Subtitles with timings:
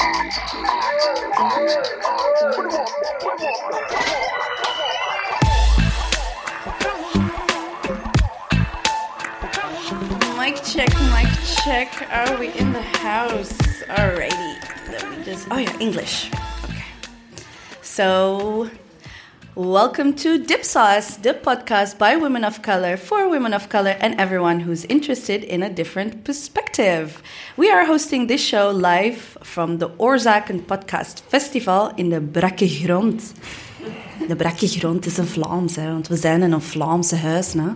[0.00, 0.32] Mic
[10.64, 11.28] check, mic
[11.64, 12.08] check.
[12.10, 13.52] Are we in the house?
[13.88, 14.56] Alrighty.
[14.90, 15.48] Let me just.
[15.50, 16.30] Oh, yeah, English.
[16.64, 16.82] Okay.
[17.82, 18.70] So,
[19.54, 24.60] welcome to Dipsaus, the podcast by women of color, for women of color, and everyone
[24.60, 27.22] who's interested in a different perspective.
[27.56, 33.34] We are hosting this show live from the Oorzaken Podcast Festival in de Brakke Grond.
[34.28, 37.54] De Brakke Grond is een Vlaams, hè, want we zijn in een Vlaamse huis.
[37.54, 37.70] Nou.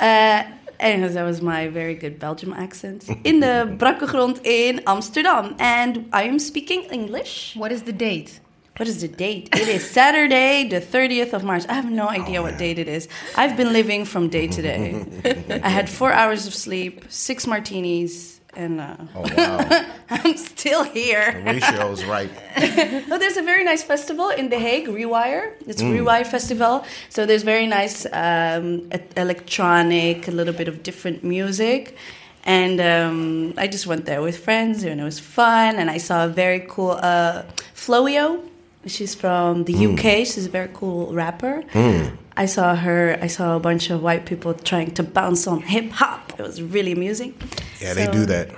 [0.00, 0.40] Uh,
[0.80, 3.04] Anyways, that was my very good Belgium accent.
[3.22, 5.54] In de Brakkegrond in Amsterdam.
[5.56, 7.54] And I am speaking English.
[7.54, 8.40] What is the date?
[8.78, 9.48] What is the date?
[9.54, 11.64] It is Saturday, the 30th of March.
[11.68, 13.08] I have no idea what date it is.
[13.36, 15.04] I've been living from day to day.
[15.64, 21.42] I had four hours of sleep, six martinis, and uh, Oh wow, I'm still here.
[21.44, 22.30] the ratio is right.
[23.10, 25.54] Oh, there's a very nice festival in The Hague, Rewire.
[25.66, 26.84] It's Rewire Festival.
[27.08, 31.96] So there's very nice um, electronic, a little bit of different music.
[32.44, 35.76] And um, I just went there with friends, and it was fun.
[35.76, 37.42] And I saw a very cool uh,
[37.74, 38.40] Flohio.
[38.88, 39.94] She's from the hmm.
[39.94, 40.26] UK.
[40.26, 41.62] She's a very cool rapper.
[41.72, 42.16] Hmm.
[42.36, 43.18] I saw her.
[43.20, 46.32] I saw a bunch of white people trying to bounce on hip hop.
[46.38, 47.34] It was really amusing.
[47.80, 48.50] Yeah, they do that.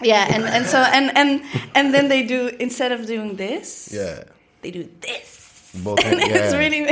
[0.00, 1.42] Yeah, and, and so and and
[1.74, 4.24] and then they do instead of doing this, Yeah,
[4.62, 5.37] they do this.
[5.84, 6.32] Both And hands.
[6.34, 6.78] it's really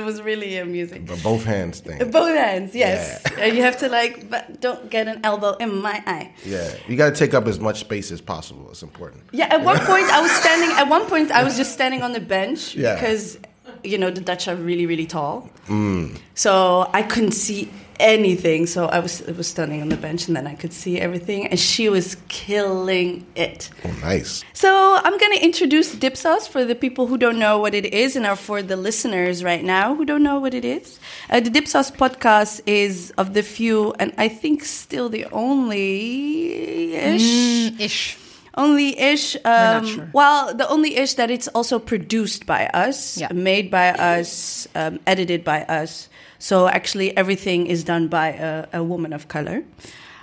[0.00, 1.04] it was really amusing.
[1.06, 1.98] the both hands thing.
[2.10, 3.22] Both hands, yes.
[3.38, 6.32] And you have to like, but don't get an elbow in my eye.
[6.44, 8.68] Yeah, you got to take up as much space as possible.
[8.70, 9.22] It's important.
[9.32, 9.46] Yeah.
[9.54, 10.70] At one point, I was standing.
[10.76, 12.94] At one point, I was just standing on the bench Yeah.
[12.94, 13.38] because
[13.84, 15.48] you know the Dutch are really really tall.
[15.68, 16.18] Mm.
[16.34, 18.66] So I couldn't see anything.
[18.66, 21.46] So I was I was standing on the bench, and then I could see everything.
[21.48, 23.70] And she was killing it.
[23.84, 24.42] Oh, nice.
[24.52, 24.70] So
[25.04, 28.26] I'm going to introduce Dipsaus for the people who don't know what it is, and
[28.26, 30.98] are for the listeners right now who don't know what it is.
[31.28, 37.80] Uh, the Dipsaus podcast is of the few, and I think still the only ish.
[37.80, 38.16] Ish.
[38.56, 39.36] Only ish.
[39.36, 40.10] Um, not sure.
[40.12, 43.28] Well, the only ish that it's also produced by us, Yeah.
[43.32, 46.08] made by us, um, edited by us.
[46.40, 49.62] So actually, everything is done by a, a woman of color.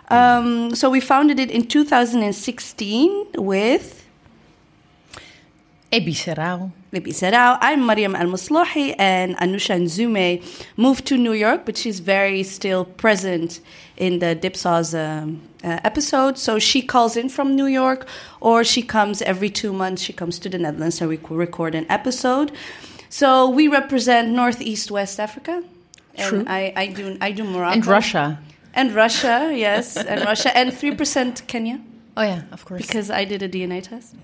[0.09, 4.05] Um, so we founded it in 2016 with
[5.91, 6.72] Ebissé Rouw.
[6.94, 7.57] Libby Serrao.
[7.59, 10.41] I'm Mariam Al Maslahi, and Anousha Nzume
[10.78, 13.59] moved to New York, but she's very still present
[13.97, 16.38] in the Dipsaus um, uh, episode.
[16.38, 18.07] So she calls in from New York,
[18.39, 20.01] or she comes every two months.
[20.01, 22.53] She comes to the Netherlands and we record an episode.
[23.09, 25.61] So we represent Northeast West Africa.
[26.17, 26.44] And True.
[26.47, 28.39] I, I do I do Morocco And Russia.
[28.73, 31.79] and Russia, yes, and Russia, and three percent Kenya
[32.16, 32.81] Oh, yeah, of course.
[32.81, 34.16] because I did a DNA test.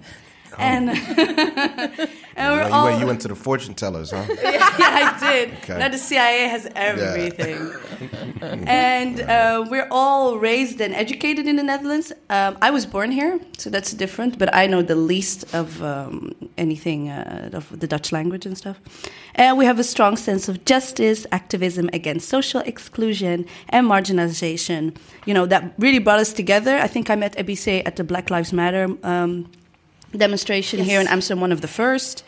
[0.60, 0.90] And,
[2.36, 4.26] and we're you, all went, you went to the fortune tellers, huh?
[4.44, 5.54] yeah, I did.
[5.58, 5.80] Okay.
[5.80, 7.72] Now the CIA has everything.
[8.68, 12.12] and uh, we're all raised and educated in the Netherlands.
[12.30, 16.34] Um, I was born here, so that's different, but I know the least of um,
[16.58, 18.80] anything uh, of the Dutch language and stuff.
[19.36, 24.96] And we have a strong sense of justice, activism against social exclusion and marginalization.
[25.26, 26.78] You know, that really brought us together.
[26.78, 29.50] I think I met Ebissé at the Black Lives Matter um,
[30.18, 32.24] demonstration here in Amsterdam, one of the first.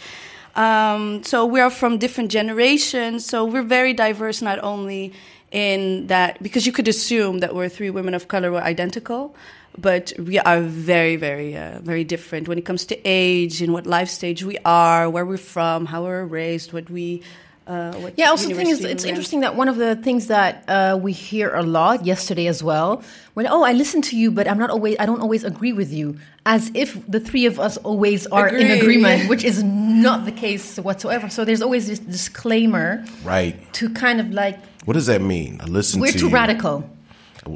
[0.56, 3.26] Um, so we are from different generations.
[3.26, 5.14] So we're very diverse, not only
[5.52, 9.36] in that, because you could assume that we're three women of color were identical,
[9.78, 13.86] but we are very, very, uh, very different when it comes to age and what
[13.86, 17.22] life stage we are, where we're from, how we're raised, what we.
[17.68, 20.28] Uh, what Yeah, also the thing is, it's we interesting that one of the things
[20.28, 23.02] that uh, we hear a lot yesterday as well,
[23.34, 25.92] when oh, I listen to you, but I'm not always, I don't always agree with
[25.92, 30.32] you, as if the three of us always are in agreement, which is not the
[30.32, 31.28] case whatsoever.
[31.30, 33.56] So there's always this disclaimer Right.
[33.74, 35.60] to kind of like What does that mean?
[35.62, 36.34] I listen we're to too you.
[36.34, 36.88] radical.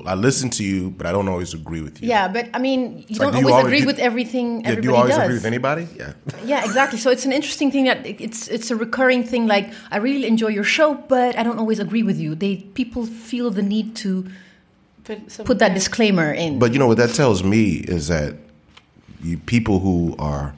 [0.06, 2.10] I listen to you, but I don't always agree with you.
[2.10, 4.70] Yeah, but I mean, you Like, don't do always always- agree do- with everything Yeah,
[4.70, 5.24] everybody do you always does.
[5.24, 5.88] agree with anybody?
[5.98, 6.14] Yeah.
[6.46, 7.00] Yeah, exactly.
[7.00, 9.47] So it's an interesting thing that it's it's a recurring thing.
[9.47, 12.36] Like I really enjoy your show, but I don't always agree with you.
[12.36, 14.26] They people feel the need to
[15.28, 16.59] some- put that disclaimer in.
[16.59, 17.64] But you know what that tells me
[17.96, 18.35] is that
[19.24, 20.53] you, people who are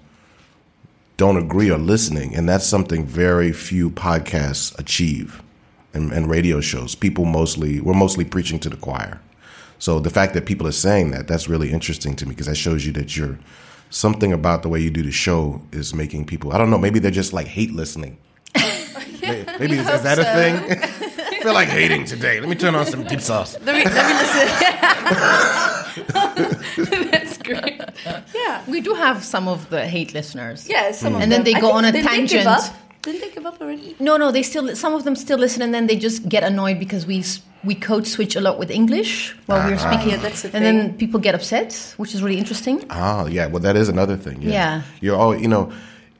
[1.18, 5.42] don't agree are listening, and that's something very few podcasts achieve,
[5.94, 6.96] and, and radio shows.
[6.96, 9.20] People mostly we're mostly preaching to the choir.
[9.80, 12.56] So the fact that people are saying that that's really interesting to me because that
[12.56, 13.40] shows you that you're
[13.90, 16.54] something about the way you do the show is making people.
[16.54, 16.78] I don't know.
[16.78, 18.18] Maybe they're just like hate listening.
[18.56, 20.82] maybe maybe is, is that a thing?
[21.42, 22.40] I feel like hating today.
[22.40, 23.58] Let me turn on some Dipsaus.
[23.66, 24.48] Let me, let me listen.
[27.12, 27.82] That's great.
[28.36, 28.64] Yeah.
[28.68, 30.70] We do have some of the hate listeners.
[30.70, 31.16] Yeah, some hmm.
[31.18, 32.74] of And then they go think- on a didn't they give tangent.
[33.46, 33.54] Up?
[33.54, 33.96] Give up already?
[34.00, 36.80] No, no, they still some of them still listen, and then they just get annoyed
[36.80, 37.24] because we
[37.64, 40.10] we code switch a lot with English while we're speaking.
[40.10, 40.78] Yeah, that's the and thing.
[40.78, 42.84] then people get upset, which is really interesting.
[42.90, 43.48] Ah, yeah.
[43.48, 44.42] Well, that is another thing.
[44.42, 44.52] Yeah.
[44.52, 44.82] Yeah.
[45.02, 45.72] You're all you know.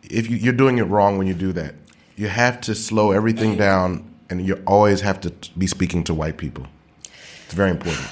[0.04, 1.74] If you, you're doing it wrong when you do that,
[2.18, 6.38] you have to slow everything down, and you always have to be speaking to white
[6.38, 6.66] people.
[7.46, 8.08] It's very important.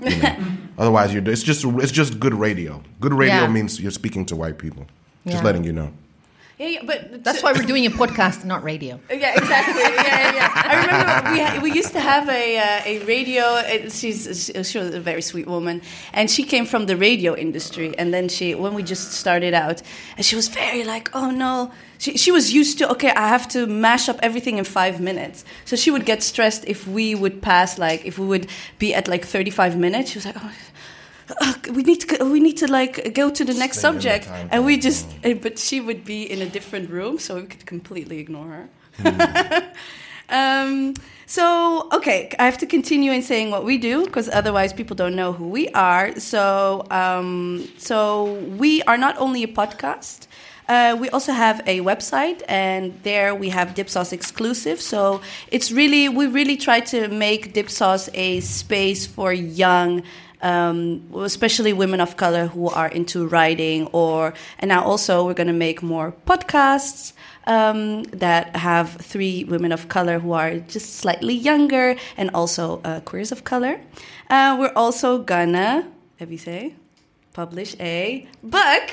[0.00, 0.36] You know?
[0.78, 2.82] Otherwise, you're it's just it's just good radio.
[3.00, 3.48] Good radio Yeah.
[3.52, 4.86] means you're speaking to white people.
[5.26, 5.92] Just letting you know.
[6.62, 9.00] Yeah, yeah but That's why we're doing a podcast, not radio.
[9.10, 9.82] Yeah, exactly.
[9.82, 10.70] Yeah, yeah.
[10.70, 13.44] I remember we ha- we used to have a uh, a radio.
[13.88, 15.82] She's she was a very sweet woman,
[16.12, 17.88] and she came from the radio industry.
[17.98, 19.82] And then she, when we just started out,
[20.16, 21.70] and she was very like, oh no.
[21.98, 25.44] She she was used to okay, I have to mash up everything in five minutes.
[25.64, 28.46] So she would get stressed if we would pass like if we would
[28.78, 30.10] be at like thirty five minutes.
[30.10, 30.52] She was like, oh.
[31.40, 33.94] "Ugh, we need to go, we need to like go to the next Stay in
[33.94, 37.36] the subject and we just uh, but she would be in a different room so
[37.36, 38.68] we could completely ignore her
[40.28, 40.94] um,
[41.32, 45.16] so, okay, I have to continue in saying what we do because otherwise people don't
[45.16, 46.14] know who we are.
[46.20, 50.26] So, um, so we are not only a podcast.
[50.68, 54.78] Uh, we also have a website, and there we have Dipsaus exclusive.
[54.78, 60.02] So it's really we really try to make Dipsaus a space for young
[60.42, 65.46] um, especially women of color who are into writing or and now also we're going
[65.46, 67.12] to make more podcasts
[67.46, 73.00] um, that have three women of color who are just slightly younger and also uh,
[73.00, 73.80] queers of color.
[74.30, 76.74] Uh, we're also gonna have you say
[77.32, 78.90] publish a book.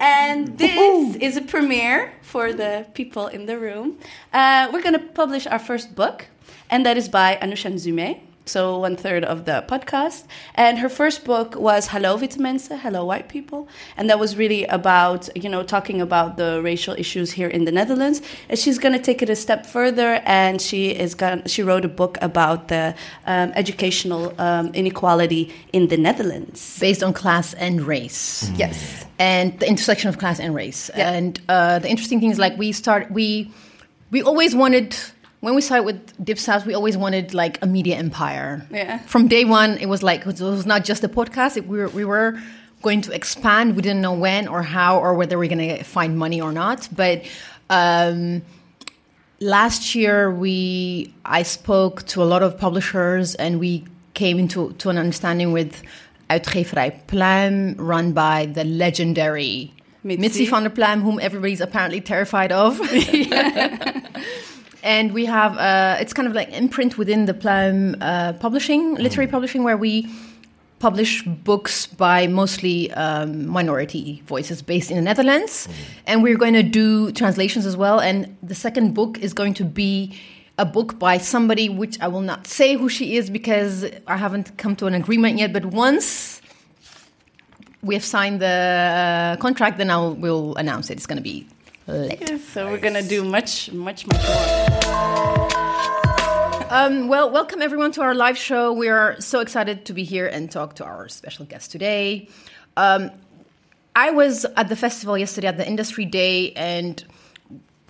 [0.00, 3.98] And this is a premiere for the people in the room.
[4.32, 6.26] Uh, we're going to publish our first book
[6.70, 10.24] and that is by Anousha Nzume so one third of the podcast.
[10.54, 14.64] And her first book was Hallo witte mensen, Hello White People, and that was really
[14.66, 18.22] about you know talking about the racial issues here in the Netherlands.
[18.48, 21.84] And she's going to take it a step further, and she is going she wrote
[21.84, 22.94] a book about the
[23.26, 26.78] um, educational um, inequality in the Netherlands.
[26.80, 28.50] Based on class and race.
[28.56, 29.04] Yes.
[29.18, 30.90] and the intersection of class and race.
[30.96, 31.12] Yeah.
[31.12, 33.50] And uh, the interesting thing is, like, we start we
[34.10, 34.96] we always wanted
[35.44, 38.66] when we started with Dipsaus, we always wanted like a media empire.
[38.70, 38.98] Yeah.
[39.00, 41.56] From day one, it was like it was not just a podcast.
[41.58, 42.40] It, we were we were
[42.80, 43.76] going to expand.
[43.76, 46.50] We didn't know when or how or whether we are going to find money or
[46.50, 46.88] not.
[46.96, 47.24] But
[47.68, 48.42] um,
[49.38, 54.88] last year, we I spoke to a lot of publishers and we came into to
[54.88, 55.82] an understanding with
[56.30, 59.74] Uitgeverij Pluim, run by the legendary
[60.04, 60.18] Mizzi.
[60.18, 62.80] Mizzi van der Pluijm, whom everybody's apparently terrified of.
[64.84, 69.26] and we have uh, it's kind of like imprint within the Pluim uh, publishing, literary
[69.26, 70.08] publishing, where we
[70.78, 75.66] publish books by mostly um, minority voices based in the Netherlands,
[76.06, 77.98] and we're going to do translations as well.
[77.98, 80.14] And the second book is going to be
[80.58, 84.56] a book by somebody which I will not say who she is because I haven't
[84.58, 85.52] come to an agreement yet.
[85.52, 86.42] But once
[87.82, 90.98] we have signed the uh, contract, then I'll we'll announce it.
[90.98, 91.48] It's going to be
[91.86, 94.74] so we're gonna do much, much, much more.
[96.70, 98.72] Um, well, welcome everyone to our live show.
[98.72, 102.28] We are so excited to be here and talk to our special guest today.
[102.76, 103.10] Um,
[103.94, 107.04] I was at the festival yesterday at the industry day, and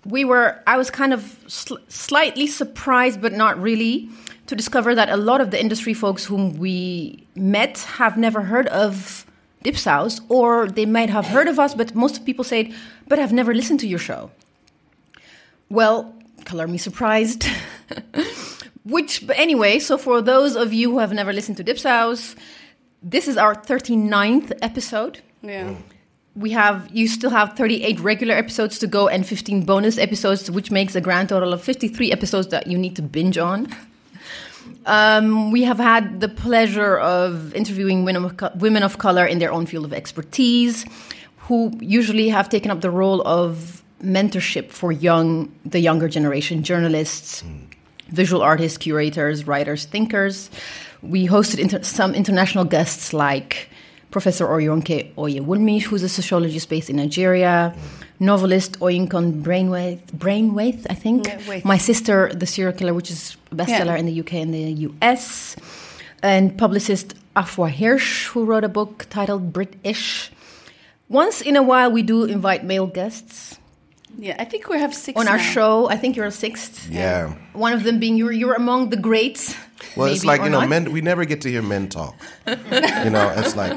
[0.04, 0.60] we were.
[0.66, 4.08] I was kind of sl- slightly surprised, but not really,
[4.48, 8.66] to discover that a lot of the industry folks whom we met have never heard
[8.66, 9.24] of
[9.64, 12.74] Dipsaus, or they might have heard of us, but most people said,
[13.08, 14.30] "But I've never listened to your show."
[15.70, 17.46] Well, color me surprised.
[18.84, 22.36] Which, but anyway, so for those of you who have never listened to Dipsaus,
[23.02, 25.20] this is our 39th episode.
[25.42, 25.74] Yeah.
[26.36, 30.70] We have, you still have 38 regular episodes to go and 15 bonus episodes, which
[30.70, 33.68] makes a grand total of 53 episodes that you need to binge on.
[34.86, 39.38] Um, we have had the pleasure of interviewing women of, co- women of color in
[39.38, 40.84] their own field of expertise,
[41.48, 47.40] who usually have taken up the role of mentorship for young, the younger generation journalists,
[47.42, 47.56] hmm.
[48.08, 50.50] visual artists, curators, writers, thinkers.
[51.02, 53.68] We hosted inter- some international guests like
[54.10, 58.24] Professor Oyeronke Oyewunmi, who's a sociologist based in Nigeria, hmm.
[58.24, 61.26] novelist Oyinkan Brainwaith, Brainwaith, I think.
[61.26, 63.96] Yeah, My Sister, The Serial Killer, which is a bestseller Yeah.
[63.96, 65.56] in the UK and the US,
[66.22, 70.23] and publicist Afua Hirsch, who wrote a book titled British.
[71.14, 73.58] Once in a while, we do invite male guests
[74.18, 75.88] Yeah, I think we have six on our show.
[75.94, 76.88] I think you're a sixth.
[76.90, 77.34] Yeah.
[77.52, 79.54] One of them being you're, you're among the greats.
[79.96, 80.68] Well, it's like you know, not.
[80.68, 80.92] men.
[80.92, 82.14] We never get to hear men talk.
[82.46, 83.74] you know, it's like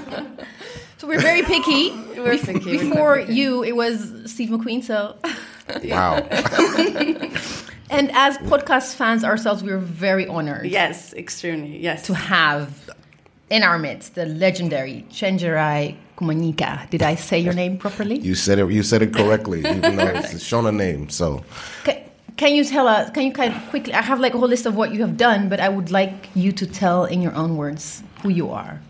[1.00, 1.92] So we're very picky.
[2.18, 3.34] We're Bef- picky, we're Before picky.
[3.40, 3.96] you, it was
[4.34, 4.82] Steve McQueen.
[4.84, 4.98] So,
[5.94, 6.16] Wow.
[7.98, 11.78] and as podcast fans ourselves, we're very honored Yes, extremely.
[11.78, 12.06] Yes.
[12.08, 12.90] to have
[13.50, 16.90] in our midst the legendary Chenjerai Kumanyika.
[16.90, 18.18] Did I say your name properly?
[18.20, 18.70] you said it.
[18.70, 21.10] You said it correctly, even though it's shown a name.
[21.10, 21.44] So
[21.84, 21.98] Can,
[22.36, 23.10] can you tell us?
[23.12, 23.94] Can you kind of quickly?
[23.94, 26.30] I have like a whole list of what you have done, but I would like
[26.36, 28.82] you to tell in your own words who you are.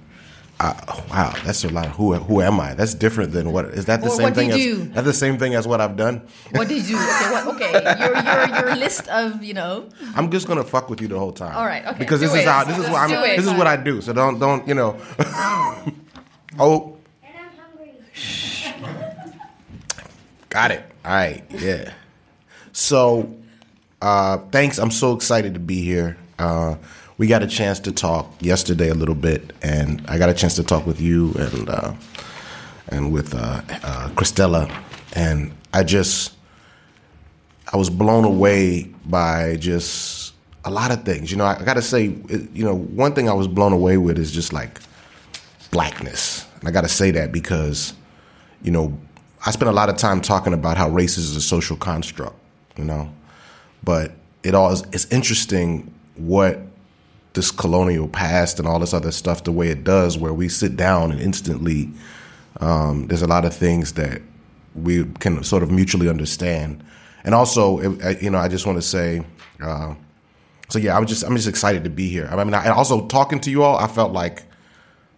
[0.60, 0.74] Uh,
[1.12, 1.86] wow, that's a lot.
[1.86, 2.74] Of, who who am I?
[2.74, 4.84] That's different than what is that the Or same thing you as do?
[4.86, 6.22] that's the same thing as what I've done.
[6.52, 6.98] What did you?
[6.98, 7.72] Okay, what, okay.
[7.74, 9.88] Your, your your list of you know.
[10.16, 11.56] I'm just gonna fuck with you the whole time.
[11.56, 12.00] All right, okay.
[12.00, 12.48] Because this is it.
[12.48, 14.02] how this is what I'm this is what I do.
[14.02, 14.98] So don't don't you know.
[15.20, 15.84] oh,
[16.58, 16.94] hungry.
[20.50, 20.84] got it.
[21.06, 21.94] All right, yeah.
[22.74, 23.34] So,
[24.02, 24.78] uh, thanks.
[24.78, 26.18] I'm so excited to be here.
[26.38, 26.76] Uh,
[27.18, 30.56] we got a chance to talk yesterday a little bit, and I got a chance
[30.56, 31.94] to talk with you and uh,
[32.90, 34.72] and with uh, uh, Christella,
[35.14, 36.34] and I just
[37.74, 40.34] I was blown away by just
[40.64, 41.32] a lot of things.
[41.32, 42.04] You know, I, I got to say,
[42.54, 44.80] you know, one thing I was blown away with is just like
[45.72, 46.46] blackness.
[46.60, 47.94] And I got to say that because,
[48.62, 48.98] you know,
[49.46, 52.36] I spend a lot of time talking about how race is a social construct,
[52.76, 53.12] you know,
[53.84, 54.12] but
[54.44, 56.60] it all is, it's interesting what
[57.34, 60.76] this colonial past and all this other stuff the way it does, where we sit
[60.76, 61.90] down and instantly
[62.60, 64.22] um, there's a lot of things that
[64.76, 66.84] we can sort of mutually understand.
[67.24, 67.80] And also,
[68.20, 69.24] you know, I just want to say,
[69.62, 69.94] uh,
[70.70, 72.28] so yeah, I'm just I'm just excited to be here.
[72.32, 74.44] I mean, I, and also talking to you all, I felt like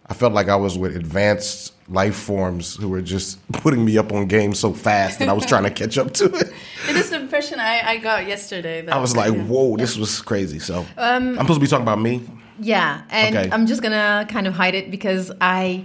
[0.06, 4.12] I felt like I was with advanced life forms who were just putting me up
[4.12, 6.52] on game so fast that I was trying to catch up to it.
[6.88, 8.80] It is the impression I, I got yesterday.
[8.80, 10.58] That, I was like, whoa, this was crazy.
[10.58, 12.22] So um, I'm supposed to be talking about me.
[12.58, 13.50] Yeah, and Okay.
[13.52, 15.84] I'm just gonna kind of hide it because I.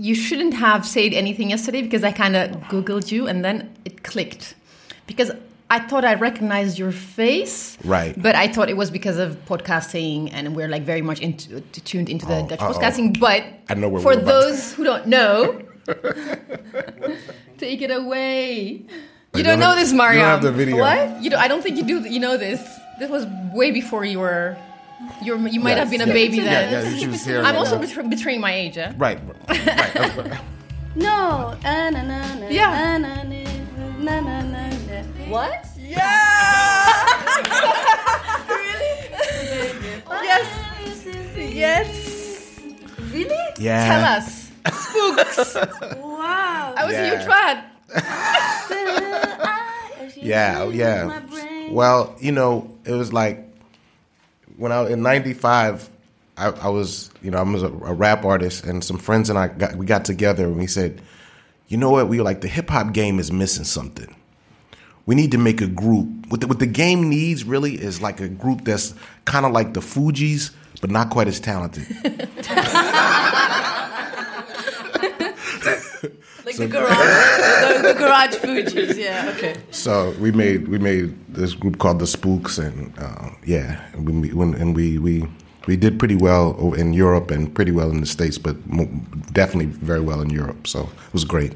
[0.00, 4.04] You shouldn't have said anything yesterday because I kind of googled you and then it
[4.04, 4.54] clicked
[5.08, 5.32] because
[5.70, 8.14] I thought I recognized your face, Right.
[8.20, 12.08] But I thought it was because of podcasting and we're like very much into, tuned
[12.08, 12.72] into the Oh, Dutch uh-oh.
[12.72, 13.20] podcasting.
[13.20, 15.60] But I know where for we're those who don't know,
[17.58, 18.60] take it away.
[18.60, 18.88] You
[19.34, 20.78] You don't don't know have- this, you don't have the video.
[20.78, 21.22] What?
[21.22, 22.00] You don't, I don't think you do.
[22.00, 22.60] You know this.
[22.98, 24.56] This was way before you were.
[25.22, 26.92] You were, you might Yes, have been a baby yeah, then.
[26.92, 27.38] Yeah, she was here.
[27.38, 27.82] I'm right also now.
[27.82, 28.76] betray- betraying my age.
[28.78, 28.92] Eh?
[28.96, 29.20] right.
[29.48, 30.40] right.
[30.96, 31.54] No.
[31.64, 31.90] Ah,
[35.28, 35.98] na, na, na, Yeah.
[40.06, 40.24] What?
[40.24, 40.46] Yes.
[41.36, 41.88] Yes.
[43.12, 43.36] Really?
[43.58, 43.88] yeah.
[43.88, 44.50] Tell us.
[44.72, 45.54] Spooks.
[46.18, 46.74] Wow.
[46.76, 47.64] I was a huge fan.
[50.20, 51.22] Yeah, oh, yeah.
[51.70, 53.38] Well, you know, it was like
[54.56, 55.88] when I was in '95.
[56.36, 59.38] I, I was, you know, I was a, a rap artist, and some friends and
[59.38, 61.00] I got we got together and we said,
[61.68, 64.14] you know what, we were like the hip hop game is missing something.
[65.08, 66.06] We need to make a group.
[66.28, 68.92] What the, what the game needs really is like a group that's
[69.24, 70.50] kind of like the Fugees,
[70.82, 71.86] but not quite as talented.
[76.44, 78.96] Like the garage, the, the garage Fugees.
[78.96, 79.34] Yeah.
[79.36, 79.56] Okay.
[79.70, 84.32] So we made we made this group called the Spooks, and uh, yeah, and we
[84.32, 85.28] when, and we we
[85.66, 88.56] we did pretty well in Europe and pretty well in the States, but
[89.34, 90.66] definitely very well in Europe.
[90.66, 91.52] So it was great.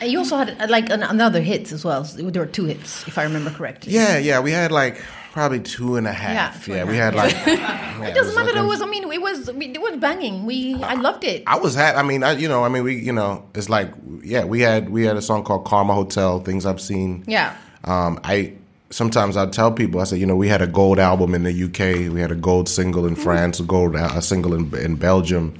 [0.00, 2.02] And you also had uh, like an, another hit as well.
[2.04, 3.92] There were two hits, if I remember correctly.
[3.92, 5.00] Yeah, yeah, we had like
[5.32, 6.66] probably two and a half.
[6.68, 7.46] Yeah, and we half, had like.
[7.46, 8.52] yeah, It doesn't matter.
[8.52, 8.82] like It was.
[8.82, 9.50] I mean, it was.
[9.52, 10.46] we- It was banging.
[10.46, 10.74] We.
[10.82, 11.42] I loved it.
[11.46, 11.96] I was happy.
[11.98, 14.88] I mean, I, you know, I mean, we, you know, it's like, yeah, we had
[14.90, 16.40] we had a song called Karma Hotel.
[16.40, 17.24] Things I've seen.
[17.26, 17.54] Yeah.
[17.84, 18.54] Um, I
[18.90, 21.64] sometimes I tell people I say, you know, we had a gold album in the
[21.64, 25.54] UK, we had a gold single in France, a gold a single in, in Belgium,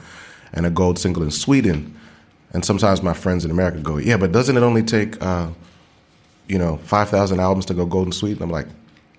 [0.54, 1.94] and a gold single in Sweden.
[2.54, 5.48] And sometimes my friends in America go, yeah, but doesn't it only take, uh,
[6.48, 8.42] you know, five thousand albums to go golden sweet?" Sweden?
[8.44, 8.66] I'm like,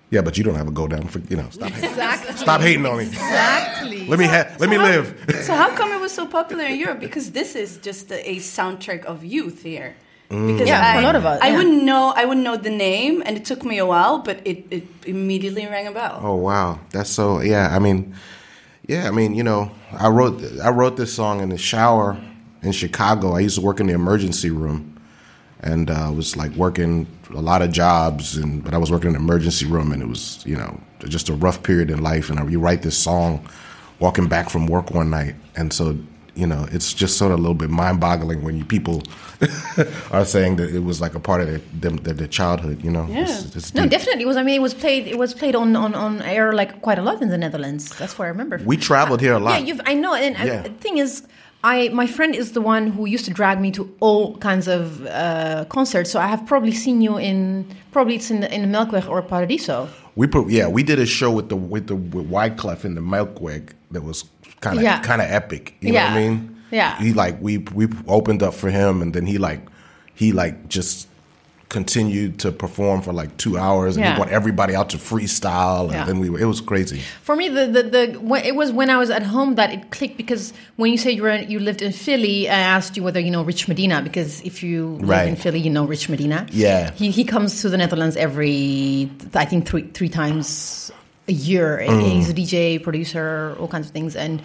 [0.10, 1.08] yeah, but you don't have a gold album.
[1.10, 1.90] For, you know, stop hating.
[1.90, 2.36] Exactly.
[2.38, 3.04] Stop hating on me.
[3.06, 4.08] Exactly.
[4.08, 5.42] Let me ha- let me how- live.
[5.46, 7.00] So how come it was so popular in Europe?
[7.00, 9.96] Because this is just a, a soundtrack of youth here.
[10.30, 11.58] Because Yeah, I, for a lot of us, I yeah.
[11.58, 12.14] wouldn't know.
[12.16, 15.66] I wouldn't know the name, and it took me a while, but it, it immediately
[15.68, 16.20] rang a bell.
[16.24, 17.42] Oh wow, that's so.
[17.42, 18.14] Yeah, I mean,
[18.88, 22.16] yeah, I mean, you know, I wrote I wrote this song in the shower
[22.62, 23.34] in Chicago.
[23.36, 25.00] I used to work in the emergency room,
[25.62, 29.14] and uh, was like working a lot of jobs, and but I was working in
[29.14, 32.30] the emergency room, and it was you know just a rough period in life.
[32.30, 33.48] And I, you write this song,
[34.00, 35.98] walking back from work one night, and so
[36.36, 39.02] you know it's just sort of a little bit mind boggling when you people
[40.12, 42.84] are saying that it was like a part of their them, their, their childhood.
[42.84, 43.22] You know, Yeah.
[43.24, 44.24] It's- it's No, definitely.
[44.24, 44.38] It was.
[44.38, 45.08] I mean, it was played.
[45.08, 47.90] It was played on, on, on air like quite a lot in the Netherlands.
[47.98, 48.60] That's what I remember.
[48.66, 49.66] We traveled here a lot.
[49.66, 50.14] Yeah, I know.
[50.14, 50.60] And Yeah.
[50.60, 51.24] I, the thing is,
[51.64, 55.06] I my friend is the one who used to drag me to all kinds of
[55.08, 56.10] uh, concerts.
[56.10, 59.22] So I have probably seen you in probably it's in the, in the Melkweg or
[59.22, 59.90] Paradiso.
[60.16, 63.02] We put yeah, we did a show with the with the with Wyclef in the
[63.02, 64.24] Melkweg that was
[64.62, 65.02] kind of Yeah.
[65.02, 65.76] kind of epic.
[65.82, 66.56] You know what I mean?
[66.72, 66.98] Yeah.
[66.98, 69.62] He like we we opened up for him, and then he like
[70.16, 71.09] he like just
[71.70, 74.14] continued to perform for like two hours, and Yeah.
[74.16, 76.06] he want everybody out to freestyle, and Yeah.
[76.06, 77.00] then we were, it was crazy.
[77.22, 78.04] For me, the the, the
[78.46, 81.22] it was when I was at home that it clicked because when you say you
[81.24, 84.64] were you lived in Philly, I asked you whether you know Rich Medina because if
[84.64, 85.28] you live Right.
[85.30, 86.48] in Philly, you know Rich Medina.
[86.52, 86.92] Yeah.
[86.96, 90.92] he he comes to the Netherlands every I think three three times
[91.28, 91.80] a year.
[91.88, 92.02] Mm.
[92.14, 94.42] He's a DJ, producer, all kinds of things, and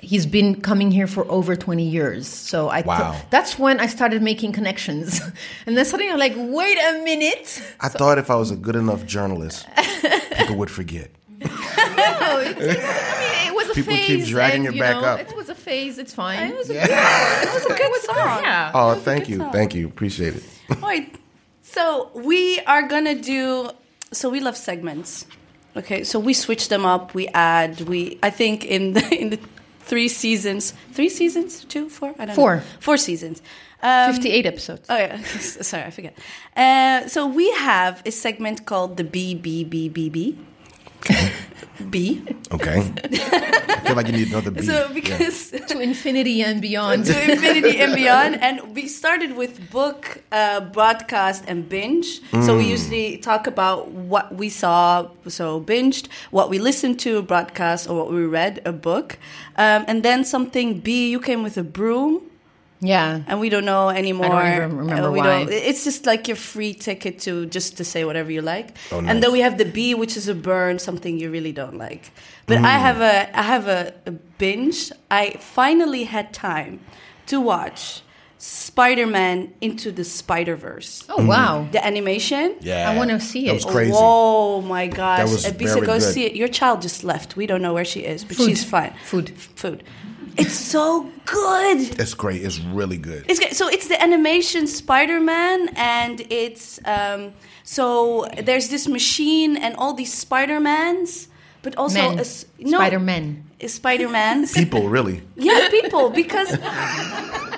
[0.00, 2.26] he's been coming here for over 20 years.
[2.28, 3.16] So I th- Wow.
[3.30, 5.20] that's when I started making connections.
[5.66, 7.62] and then suddenly I'm like, wait a minute.
[7.80, 9.66] I thought if I was a good enough journalist,
[10.36, 11.10] people would forget.
[11.96, 14.06] No, it's, I mean, it was a People phase.
[14.06, 15.20] keep dragging and, it back know, up.
[15.20, 15.98] It was a phase.
[15.98, 16.50] It's fine.
[16.50, 18.16] It was a good, it was a good song.
[18.42, 18.70] Yeah.
[18.74, 19.52] Oh, That was a thank you, song.
[19.52, 20.44] thank you, appreciate it.
[20.82, 21.14] Right.
[21.62, 23.70] So we are gonna do.
[24.12, 25.26] So we love segments.
[25.76, 26.04] Okay.
[26.04, 27.14] So we switch them up.
[27.14, 27.80] We add.
[27.82, 28.18] We.
[28.22, 29.38] I think in the in the
[29.86, 30.74] three seasons.
[30.92, 31.64] Three seasons.
[31.64, 31.88] Two.
[31.88, 32.14] Four.
[32.18, 32.56] I don't Four.
[32.56, 32.62] know.
[32.80, 33.40] Four seasons.
[33.82, 34.86] Um, 58 episodes.
[34.88, 36.18] Oh yeah, sorry, I forget.
[36.56, 39.34] Uh, so we have a segment called the B
[41.90, 42.22] B.
[42.52, 44.62] Okay, I feel like you need another B.
[44.62, 44.92] So Yeah.
[44.94, 47.04] because to infinity and beyond.
[47.06, 48.40] to infinity and beyond.
[48.40, 52.20] And we started with book, uh, broadcast, and binge.
[52.46, 57.88] So we usually talk about what we saw, so binged, what we listened to, broadcast,
[57.88, 59.18] or what we read, a book.
[59.56, 62.22] Um, and then something B, you came with a broom.
[62.80, 63.20] Yeah.
[63.26, 64.26] And we don't know anymore.
[64.34, 65.44] I don't even remember Uh, we why.
[65.44, 68.76] don't- It's just like your free ticket to just to say whatever you like.
[68.92, 71.78] Oh, And then we have the B, which is a burn, something you really don't
[71.78, 72.12] like.
[72.46, 72.64] But Mm.
[72.66, 74.92] I have a I have a, a binge.
[75.10, 76.80] I finally had time
[77.26, 78.02] to watch
[78.38, 81.04] Spider-Man into the Spider-Verse.
[81.08, 81.66] Oh, wow.
[81.72, 82.54] The animation.
[82.60, 83.54] yeah, I wanna see That it.
[83.54, 83.92] was crazy.
[83.94, 85.18] Oh my gosh.
[85.18, 86.02] That was Ebissé, very go good.
[86.14, 86.34] see it.
[86.36, 87.36] Your child just left.
[87.36, 88.46] We don't know where she is, but Food.
[88.48, 88.92] she's fine.
[89.04, 89.30] Food.
[89.62, 89.82] Food.
[90.38, 91.98] It's so good.
[92.00, 92.42] It's great.
[92.42, 93.24] It's really good.
[93.28, 93.54] It's good.
[93.56, 97.32] So it's the animation Spider-Man, and it's um,
[97.64, 101.28] so there's this machine and all these Spider-Mans,
[101.62, 102.18] but also Men.
[102.18, 103.44] a s- no Spider-Man.
[103.66, 104.52] Spider-Mans.
[104.52, 105.22] People really.
[105.36, 106.50] yeah, people because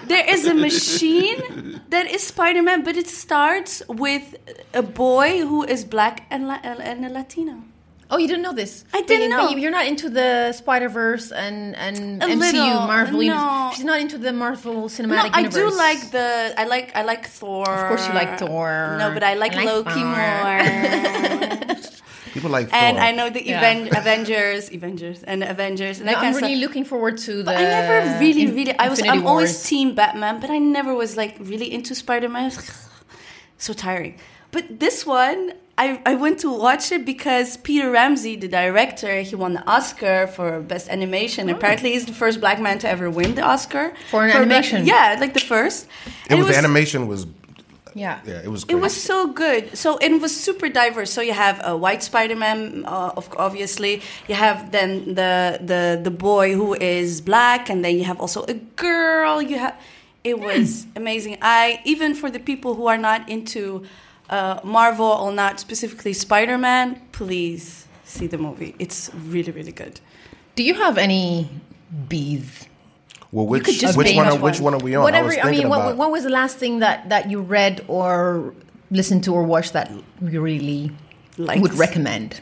[0.06, 4.36] there is a machine that is Spider-Man, but it starts with
[4.72, 7.64] a boy who is black and la- and a Latino.
[8.10, 8.84] Oh, you didn't know this?
[8.94, 9.48] I didn't you- know.
[9.52, 13.20] But you're not into the Spider Verse and and A MCU little, Marvel.
[13.20, 13.70] No.
[13.74, 16.54] She's not into the Marvel No, cinematic I do like the.
[16.56, 16.96] I like.
[16.96, 17.68] I like Thor.
[17.68, 18.96] Of course you like Thor.
[18.98, 20.04] No, but I like, I like Loki Thor.
[20.08, 21.76] more.
[22.32, 22.72] People like.
[22.72, 23.04] and Thor.
[23.06, 23.58] I know the Yeah.
[23.60, 25.98] Aven- Avengers, Avengers, and Avengers.
[26.00, 27.44] And No, that I'm really looking forward to the.
[27.44, 28.78] But I never really, In- really.
[28.78, 28.98] I was.
[29.00, 32.52] Infinity I'm always Team Batman, but I never was like really into Spider Man.
[33.58, 34.16] so tiring.
[34.50, 39.34] But this one, I, I went to watch it because Peter Ramsey, the director, he
[39.36, 41.48] won the Oscar for best animation.
[41.50, 44.00] Apparently, he's the first black man to ever win the Oscar Oh.
[44.10, 44.86] For an Bla- animation.
[44.86, 45.86] yeah, like the first.
[46.06, 47.26] it And was, the animation was.
[47.94, 48.20] Yeah.
[48.26, 48.64] Yeah, it was.
[48.68, 49.76] it was so good.
[49.76, 51.10] So it was super diverse.
[51.12, 54.02] So you have a white Spider-Man, uh, of obviously.
[54.28, 58.44] You have then the the the boy who is black, and then you have also
[58.44, 59.42] a girl.
[59.42, 59.74] You have.
[60.22, 61.38] It was amazing.
[61.42, 63.84] I even for the people who are not into
[64.30, 68.74] uh, Marvel or not specifically Spider-Man, please see the movie.
[68.78, 70.00] It's really really good.
[70.54, 71.48] Do you have any
[72.08, 72.66] bees?
[73.30, 74.26] Well, which could just which one?
[74.26, 75.02] Are, which one are we on?
[75.02, 75.26] Whatever.
[75.32, 75.96] I was I, mean, what, about.
[75.96, 78.54] what was the last thing that that you read or
[78.90, 79.90] listened to or watched that
[80.22, 80.90] you really
[81.36, 81.60] Liked.
[81.60, 82.40] would recommend?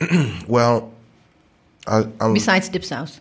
[0.46, 0.92] well,
[1.86, 3.20] I, I'm, Besides Dipsaus.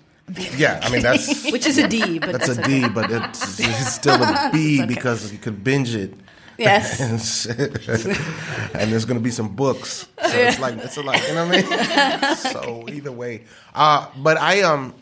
[0.57, 0.79] yeah.
[0.83, 3.93] I mean, that's Which is a D, but that's that's, a D, but it's, it's
[3.93, 6.13] still a B because you could binge it.
[6.61, 7.45] Yes.
[8.73, 10.07] and there's gonna be some books.
[10.21, 12.35] So it's like it's a like you know what I mean.
[12.53, 13.43] so either way,
[13.73, 14.93] uh, but I um,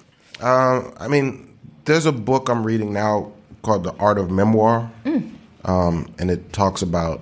[0.41, 4.89] uh, I mean, there's a book I'm reading now called The Art of Memoir,
[5.65, 7.21] um, and it talks about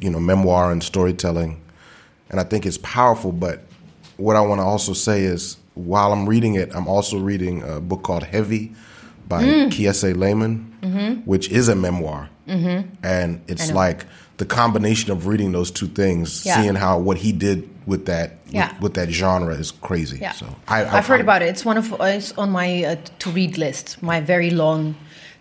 [0.00, 1.60] you know memoir and storytelling,
[2.30, 3.32] and I think it's powerful.
[3.32, 3.60] But
[4.16, 7.80] what I want to also say is, while I'm reading it, I'm also reading a
[7.80, 8.72] book called Heavy
[9.28, 10.72] by Kiese Laymon,
[11.26, 14.06] which is a memoir, and it's like
[14.38, 16.60] the combination of reading those two things, Yeah.
[16.60, 18.72] seeing how what he did with that with, Yeah.
[18.80, 20.18] with that genre is crazy.
[20.20, 21.48] Yeah, So I, have heard about it.
[21.48, 24.94] It's one of it's on my uh, to read list, my very long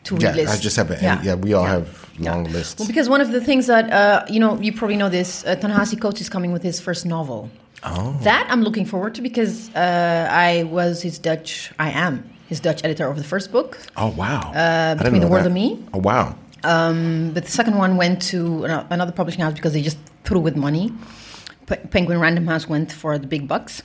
[0.06, 0.54] to read Yeah, list.
[0.54, 1.36] I just have an yeah.
[1.36, 1.88] we all have
[2.20, 2.80] long lists.
[2.80, 5.46] Well, because one of the things that uh, you know, you probably know this.
[5.46, 7.50] Uh, Ta-Nehisi Coates is coming with his first novel.
[7.84, 8.18] Oh.
[8.24, 11.72] That I'm looking forward to because uh, I was his Dutch.
[11.78, 14.40] I am his Dutch editor of the first book, Oh wow!
[14.40, 15.52] uh, I didn't Between the World that.
[15.52, 15.80] and Me.
[15.94, 16.36] Oh wow!
[16.64, 20.56] Um, but the second one went to another publishing house because they just threw with
[20.56, 20.92] money.
[21.68, 23.84] P- Penguin Random House went for the big bucks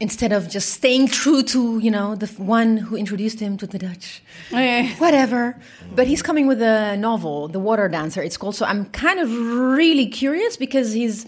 [0.00, 3.66] instead of just staying true to you know the f- one who introduced him to
[3.66, 4.22] the Dutch.
[4.52, 4.88] Okay.
[4.98, 5.56] Whatever.
[5.94, 8.22] But he's coming with a novel, The Water Dancer.
[8.22, 8.54] It's called.
[8.54, 11.26] So I'm kind of really curious because he's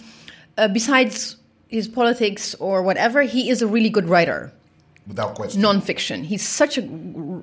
[0.58, 1.36] uh, besides
[1.68, 4.52] his politics or whatever, he is a really good writer
[5.06, 5.60] Without question.
[5.62, 6.24] nonfiction.
[6.24, 7.42] He's such a g-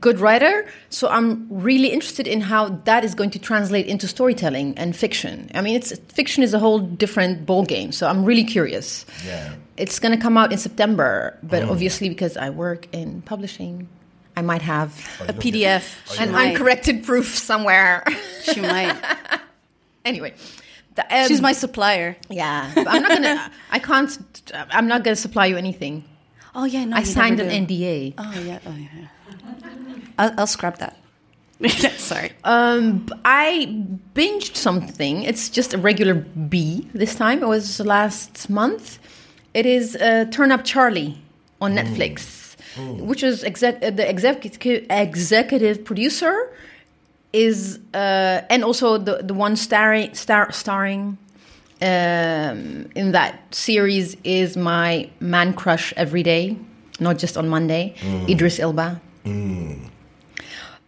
[0.00, 4.76] good writer, so I'm really interested in how that is going to translate into storytelling
[4.78, 5.50] and fiction.
[5.54, 9.04] I mean, it's fiction is a whole different ball game, so I'm really curious.
[9.26, 9.54] Yeah.
[9.76, 13.88] It's going to come out in September, but obviously because I work in publishing,
[14.36, 14.90] I might have
[15.28, 15.84] A PDF.
[16.12, 16.50] She an might.
[16.50, 18.04] uncorrected proof somewhere.
[18.42, 18.96] She might.
[20.04, 20.34] anyway,
[20.96, 22.16] the, um, She's my supplier.
[22.28, 22.72] yeah.
[22.76, 23.50] I'm not gonna.
[23.70, 24.18] I can't.
[24.52, 26.04] I'm not gonna supply you anything.
[26.54, 26.96] Oh yeah, no.
[26.96, 27.74] I signed an do.
[27.74, 28.14] NDA.
[28.18, 28.58] Oh yeah.
[28.66, 29.08] Oh yeah.
[30.18, 30.96] I'll, I'll scrap that.
[31.98, 32.32] Sorry.
[32.44, 33.66] Um, b- I
[34.14, 35.22] binged something.
[35.22, 37.42] It's just a regular B this time.
[37.42, 38.98] It was last month.
[39.54, 41.16] It is uh, Turn Up Charlie
[41.60, 42.56] on Netflix,
[43.00, 46.50] which is exec- uh, the executive executive producer
[47.32, 51.16] is uh, and also the the one starring star starring
[51.82, 56.56] um, in that series is my man crush every day,
[57.00, 57.94] not just on Monday.
[58.28, 59.00] Idris Elba.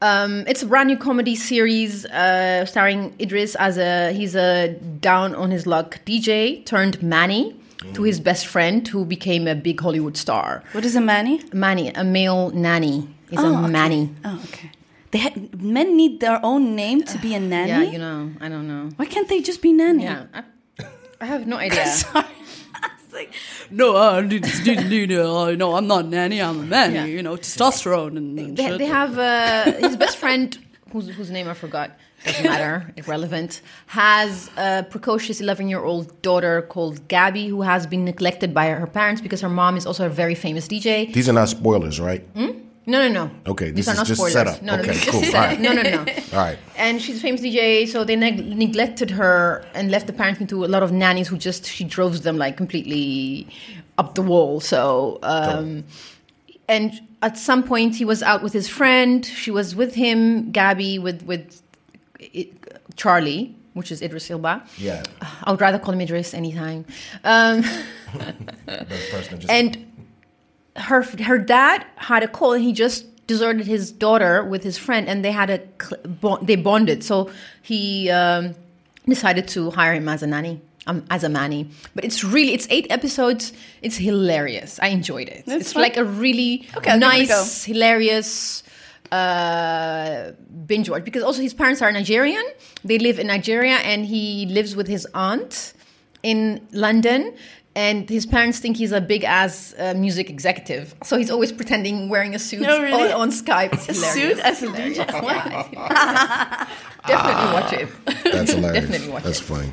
[0.02, 4.68] Um, it's a brand new comedy series uh, starring Idris as a he's a
[5.00, 7.56] down on his luck DJ turned Manny
[7.94, 10.62] to his best friend who became a big Hollywood star.
[10.72, 11.40] What is a manny?
[11.52, 13.70] Manny, a male nanny, is Oh, a okay.
[13.72, 14.14] Manny.
[14.24, 14.70] Oh okay.
[15.12, 17.70] They had, men need their own name to be a nanny.
[17.70, 18.90] Yeah, you know, I don't know.
[18.96, 20.02] Why can't they just be nanny?
[20.04, 20.42] Yeah, I,
[21.22, 21.86] I have no idea.
[21.86, 22.26] Sorry.
[23.16, 26.40] It's like, no, I didn't, didn't need uh, no, I'm not nanny.
[26.40, 26.94] I'm a nanny.
[26.94, 27.04] Yeah.
[27.04, 28.78] You know, testosterone and, and they, shit.
[28.78, 30.56] they have uh, his best friend,
[30.92, 36.62] whose, whose name I forgot, doesn't matter, irrelevant, has a precocious 11 year old daughter
[36.62, 40.10] called Gabby who has been neglected by her parents because her mom is also a
[40.10, 41.12] very famous DJ.
[41.12, 42.24] These are not spoilers, right?
[42.88, 43.30] No, no, no.
[43.48, 44.62] Okay, These this are is not just spoilers.
[44.62, 45.24] No, no, Okay, is cool.
[45.24, 45.60] Alright.
[45.60, 45.98] No, no, no.
[46.32, 46.56] All right.
[46.76, 50.64] And she's a famous DJ, so they neg- neglected her and left the parents into
[50.64, 53.48] a lot of nannies who just she drove them like completely
[53.98, 54.60] up the wall.
[54.60, 55.82] So, um,
[56.68, 59.26] and at some point he was out with his friend.
[59.26, 61.62] She was with him, Gabby, with with
[62.20, 62.52] it,
[62.94, 64.62] Charlie, which is Idris Elba.
[64.78, 65.02] Yeah.
[65.42, 66.84] I would rather call him Idris anytime.
[67.24, 67.64] Um,
[68.66, 69.76] But first, just- and
[70.76, 75.08] her her dad had a call and he just deserted his daughter with his friend
[75.08, 75.60] and they had a
[76.42, 77.30] they bonded so
[77.62, 78.54] he um,
[79.08, 82.68] decided to hire him as a nanny um, as a nanny but it's really it's
[82.70, 85.82] eight episodes it's hilarious i enjoyed it That's it's fun.
[85.82, 87.34] like a really Okay, I'll give it a go.
[87.34, 88.62] nice hilarious
[89.12, 90.32] uh,
[90.66, 92.44] binge watch because also his parents are Nigerian.
[92.84, 95.72] They live in Nigeria, and he lives with his aunt
[96.22, 97.34] in London.
[97.76, 102.08] And his parents think he's a big ass uh, music executive, so he's always pretending
[102.08, 103.12] wearing a suit No, really?
[103.12, 103.74] on, on Skype.
[103.74, 104.96] It's a suit as a DJ.
[107.06, 107.88] Definitely watch it.
[108.32, 108.84] that's hilarious.
[108.84, 109.24] Definitely watch it.
[109.24, 109.44] that's it.
[109.44, 109.72] funny.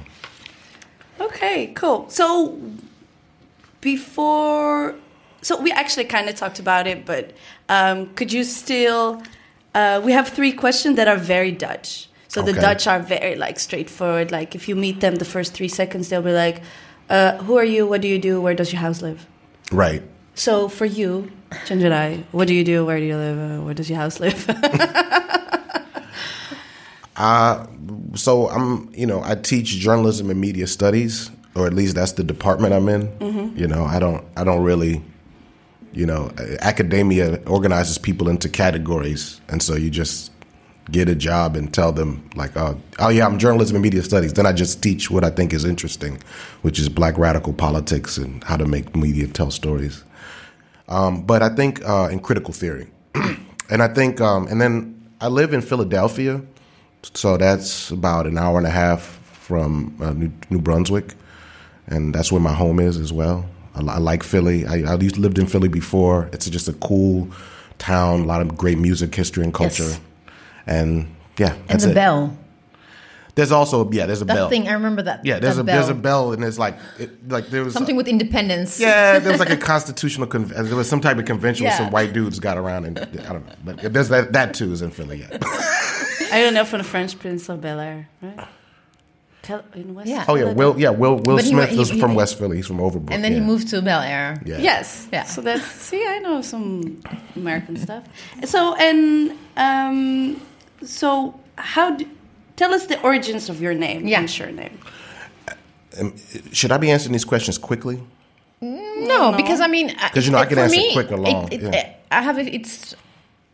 [1.21, 2.09] Okay, cool.
[2.09, 2.59] So
[3.79, 4.95] before,
[5.41, 7.31] so we actually kind of talked about it, but
[7.69, 9.23] um, could you still?
[9.73, 12.09] Uh, we have three questions that are very Dutch.
[12.27, 14.31] So the Dutch are very like straightforward.
[14.31, 16.61] Like if you meet them, the first three seconds they'll be like,
[17.13, 17.87] uh, "Who are you?
[17.87, 18.41] What do you do?
[18.41, 19.25] Where does your house live?"
[19.71, 20.03] Right.
[20.35, 21.31] So for you,
[21.65, 22.85] Chenjerai, what do you do?
[22.85, 23.37] Where do you live?
[23.37, 24.39] Uh, where does your house live?
[28.15, 32.23] So I'm, you know, I teach journalism and media studies, or at least that's the
[32.23, 33.09] department I'm in.
[33.55, 35.01] You know, I don't, I don't really,
[35.93, 40.31] you know, academia organizes people into categories, and so you just
[40.91, 44.33] get a job and tell them like, oh, oh yeah, I'm journalism and media studies.
[44.33, 46.21] Then I just teach what I think is interesting,
[46.61, 50.03] which is black radical politics and how to make media tell stories.
[50.89, 52.87] Um, but I think uh, in critical theory,
[53.69, 56.41] and I think, um, and then I live in Philadelphia,
[57.13, 61.13] so that's about an hour and a half from uh, New, New Brunswick,
[61.87, 63.45] and that's where my home is as well.
[63.75, 64.65] I, I like Philly.
[64.65, 66.29] I, I used to lived in Philly before.
[66.33, 67.29] It's just a cool
[67.77, 69.99] town, a lot of great music, history, and culture, Yes.
[70.67, 71.95] And yeah, And that's the it.
[71.95, 72.37] bell.
[73.35, 74.49] There's also yeah, there's a That bell.
[74.49, 75.25] thing, I remember that.
[75.25, 77.95] yeah, there's that a there's a bell, and it's like it, like there was Something
[77.95, 78.79] with independence.
[78.79, 81.77] yeah, there was like a constitutional con- there was some type of convention where Yeah.
[81.79, 84.83] some white dudes got around and I don't know, but there's that that too is
[84.83, 85.21] in Philly.
[85.21, 85.37] Yeah,
[86.31, 88.47] I don't know from the French Prince of Bel Air, right?
[89.75, 90.23] In West Yeah.
[90.27, 90.79] Oh yeah, Will.
[90.79, 91.15] Yeah, Will.
[91.15, 92.57] Will But Smith wa- he- is he- from West Philly.
[92.57, 93.11] He's from Overbrook.
[93.11, 94.41] And then he moved to Bel Air.
[94.45, 94.59] Yeah.
[94.59, 95.07] Yes.
[95.11, 95.23] Yeah.
[95.25, 97.01] So that's see, I know some
[97.35, 98.03] American stuff.
[98.45, 100.39] So and um,
[100.85, 101.95] so how?
[101.95, 102.05] Do,
[102.55, 104.19] tell us the origins of your name Yeah.
[104.19, 104.77] and surname.
[105.99, 106.13] Um,
[106.51, 108.01] should I be answering these questions quickly?
[108.61, 111.11] Mm, no, because I mean, uh, because you know, I can for answer me, quick
[111.11, 111.93] or long, It, it, yeah.
[112.11, 112.95] I have it's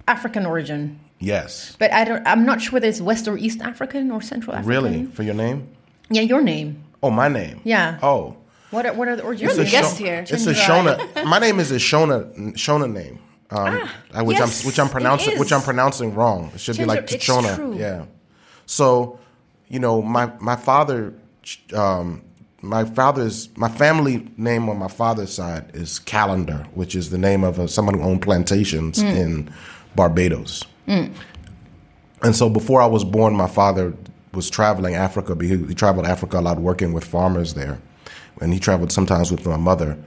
[0.08, 1.76] African origin, Yes.
[1.80, 2.26] but I don't.
[2.28, 4.70] I'm not sure whether it's West or East African or Central African.
[4.70, 5.06] Really?
[5.06, 5.68] For your name?
[6.10, 6.84] Yeah, your name.
[7.04, 7.62] Oh, my name.
[7.64, 8.00] Yeah.
[8.02, 8.36] Oh.
[8.72, 9.56] What are, what are the origins?
[9.56, 10.20] You're the a guest Sho- here.
[10.30, 11.26] It's a Shona.
[11.34, 13.20] My name is a Shona Shona name,
[13.52, 16.52] um, uh, which Ah, yes, I'm which I'm pronouncing which I'm pronouncing wrong.
[16.54, 17.56] It should be Ginger, like it's Tachona.
[17.56, 17.76] true.
[17.78, 18.06] Yeah.
[18.66, 19.20] So,
[19.68, 21.14] you know, my my father,
[21.74, 22.22] um,
[22.62, 27.44] my father's my family name on my father's side is Calendar, which is the name
[27.44, 29.08] of a, someone who owned plantations Hmm.
[29.08, 29.50] in
[29.96, 30.64] Barbados.
[30.88, 33.94] And so before I was born, my father
[34.34, 35.36] was traveling Africa.
[35.42, 37.80] He, he traveled Africa a lot, working with farmers there,
[38.42, 39.98] and he traveled sometimes with my mother.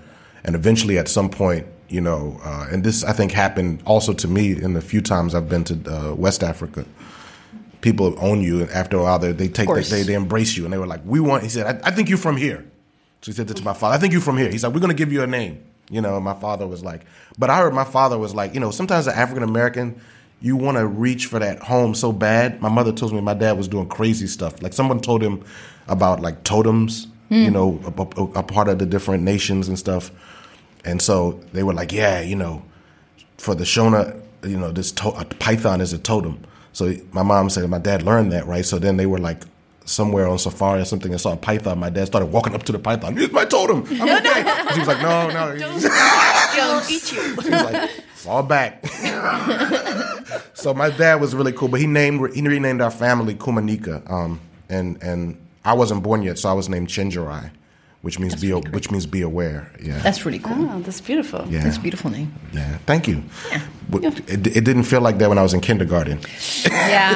[0.44, 4.28] And eventually, at some point, you know, uh, and this I think happened also to
[4.28, 6.84] me in the few times I've been to uh, West Africa.
[7.82, 9.90] People own you, and after a while, they, they take course.
[9.90, 12.08] they, they embrace you, and they were like, "We want." He said, I, "I think
[12.08, 12.64] you're from here."
[13.20, 13.94] So he said that to my father.
[13.94, 14.50] I think you're from here.
[14.50, 16.82] He's like, "We're going to give you a name." You know, and my father was
[16.82, 17.02] like,
[17.36, 20.00] but I heard my father was like, you know, sometimes the African American,
[20.40, 22.62] you want to reach for that home so bad.
[22.62, 24.62] My mother tells me my dad was doing crazy stuff.
[24.62, 25.44] Like someone told him
[25.88, 30.10] about like totems, you know, a, a, a part of the different nations and stuff.
[30.84, 32.62] And so they were like, yeah, you know,
[33.38, 36.44] for the Shona, you know, this to- python is a totem.
[36.72, 38.64] So my mom said my dad learned that, right?
[38.64, 39.42] So then they were like
[39.84, 41.78] somewhere on safari or something and saw a python.
[41.78, 43.18] My dad started walking up to the python.
[43.18, 43.84] It's my totem.
[43.90, 44.72] I'm okay.
[44.72, 45.52] she was like, no, no.
[45.54, 47.22] It'll eat you.
[47.42, 48.86] He was like, fall back.
[50.54, 54.40] so my dad was really cool, but he named he renamed our family Kumanyika, um,
[54.68, 57.50] and and I wasn't born yet, so I was named Chenjerai,
[58.02, 58.74] which means be really great.
[58.74, 59.70] which means be aware.
[59.82, 60.68] Yeah, That's really cool.
[60.70, 61.40] Oh, that's beautiful.
[61.48, 62.28] yeah, That's a beautiful name.
[62.52, 62.78] yeah.
[62.86, 63.22] Thank you.
[63.90, 66.18] But It, it didn't feel like that when I was in kindergarten.
[66.64, 67.10] Yeah.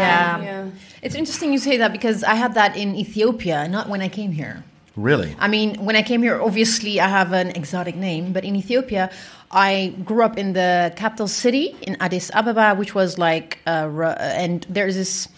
[0.00, 0.42] yeah.
[0.42, 0.70] Yeah.
[1.02, 4.32] It's interesting you say that because I had that in Ethiopia, not when I came
[4.32, 4.64] here.
[4.96, 5.36] Really?
[5.38, 9.10] I mean, when I came here, obviously I have an exotic name, but in Ethiopia,
[9.50, 13.88] I grew up in the capital city in Addis Ababa, which was like, uh,
[14.44, 15.28] and there's this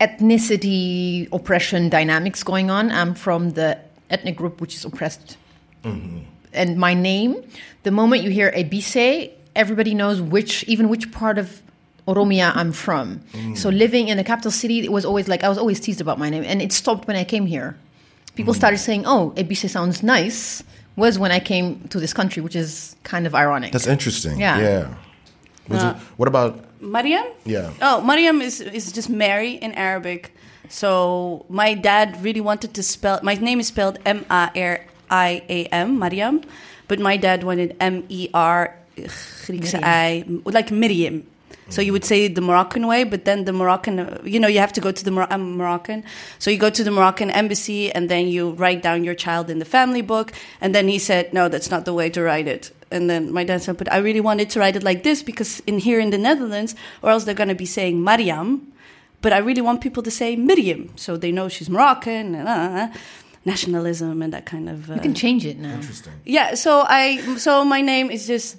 [0.00, 2.90] ethnicity oppression dynamics going on.
[2.90, 5.36] I'm from the ethnic group which is oppressed.
[5.84, 6.20] Mm-hmm.
[6.52, 7.42] And my name,
[7.84, 11.62] the moment you hear Ebissé, everybody knows which, even which part of
[12.08, 13.20] Oromia I'm from.
[13.32, 13.56] Mm.
[13.56, 16.18] So living in the capital city, it was always like, I was always teased about
[16.18, 16.44] my name.
[16.44, 17.76] And it stopped when I came here.
[18.34, 18.56] People mm.
[18.56, 20.64] started saying, oh, Ebissé sounds nice,
[20.96, 23.72] was when I came to this country, which is kind of ironic.
[23.72, 24.40] That's interesting.
[24.40, 24.58] Yeah.
[24.58, 24.94] Yeah.
[25.68, 26.64] Was it, uh, what about?
[26.80, 27.24] Mariam?
[27.44, 27.70] Yeah.
[27.80, 30.32] Oh, Mariam is is just Mary in Arabic.
[30.68, 33.20] So my dad really wanted to spell.
[33.22, 36.42] My name is spelled M A R I A M, Mariam,
[36.88, 41.26] but my dad wanted M E R Griekse I, like Miriam.
[41.68, 44.58] So you would say the Moroccan way, but then the Moroccan, uh, you know, you
[44.58, 46.02] have to go to the Mor- I'm Moroccan.
[46.38, 49.58] So you go to the Moroccan embassy and then you write down your child in
[49.58, 50.32] the family book.
[50.60, 52.72] And then he said, no, that's not the way to write it.
[52.90, 55.60] And then my dad said, but I really wanted to write it like this because
[55.66, 58.72] in here in the Netherlands, or else they're going to be saying Mariam.
[59.22, 62.88] But I really want people to say Miriam so they know she's Moroccan and uh,
[63.44, 64.90] nationalism and that kind of.
[64.90, 65.74] Uh, you can change it now.
[65.74, 66.12] Interesting.
[66.24, 68.56] yeah, so I so my name is just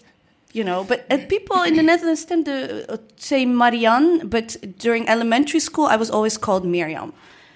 [0.53, 5.07] you know, but uh, people in the Netherlands tend to uh, say Marianne, but during
[5.07, 7.13] elementary school I was always called Miriam.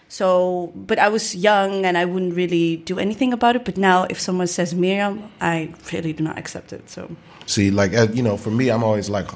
[0.07, 3.65] So, but I was young and I wouldn't really do anything about it.
[3.65, 6.89] But now, if someone says Miriam, I really do not accept it.
[6.89, 7.09] So,
[7.47, 9.27] See, like uh, you know, for me, I'm always like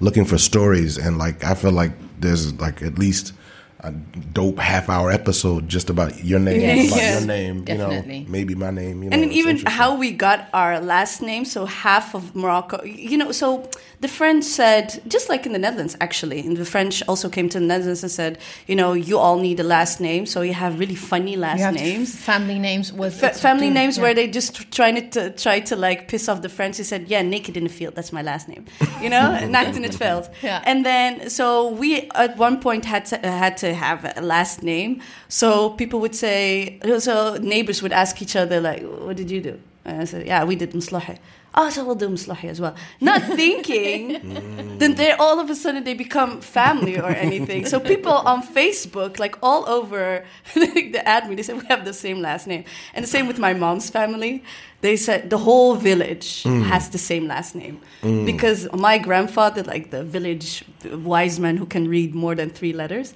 [0.00, 3.32] looking for stories, and like I feel like there's like at least
[3.80, 6.74] a dope half hour episode just about your name, Yeah.
[6.86, 7.12] about Yeah.
[7.18, 8.16] your name, Definitely.
[8.18, 11.44] you know, maybe my name, you know, and even how we got our last name.
[11.44, 13.68] So half of Morocco, you know, so
[14.00, 17.58] the French said, just like in the Netherlands, actually, and the French also came to
[17.60, 20.78] the Netherlands and said, you know, you all need a last name, so you have
[20.78, 22.14] really funny last You have names.
[22.14, 24.02] family names with Fa- family mm, names yeah.
[24.04, 26.76] where they just trying to try to like piss off the French.
[26.78, 27.94] They said, "Yeah, naked in the field.
[27.94, 28.64] That's my last name."
[29.02, 30.62] You know, naakt in the field, Yeah.
[30.66, 35.00] And then so we at one point had to had to have a last name.
[35.28, 39.58] So people would say, so neighbors would ask each other like, "What did you do?"
[39.84, 41.18] And I said, "Yeah, we did mslahi."
[41.58, 42.74] Oh, so we'll do mslahi as well.
[43.00, 44.78] Not thinking, mm.
[44.78, 47.64] then they all of a sudden they become family or anything.
[47.64, 52.20] So people on Facebook, like all over the admin, they said we have the same
[52.20, 52.64] last name.
[52.92, 54.44] And the same with my mom's family.
[54.82, 56.62] They said the whole village mm.
[56.64, 58.26] has the same last name mm.
[58.26, 63.14] because my grandfather, like the village wise man who can read more than three letters,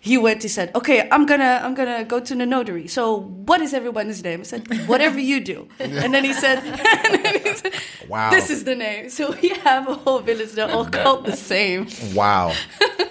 [0.00, 0.42] he went.
[0.42, 2.88] He said, "Okay, I'm gonna I'm gonna go to the notary.
[2.88, 6.58] So what is everyone's name?" I said, "Whatever you do." And then he said,
[7.04, 7.72] and then he said
[8.08, 8.30] Wow.
[8.30, 10.52] this is the name." So we have a whole village.
[10.52, 12.52] They're all called the same Wow.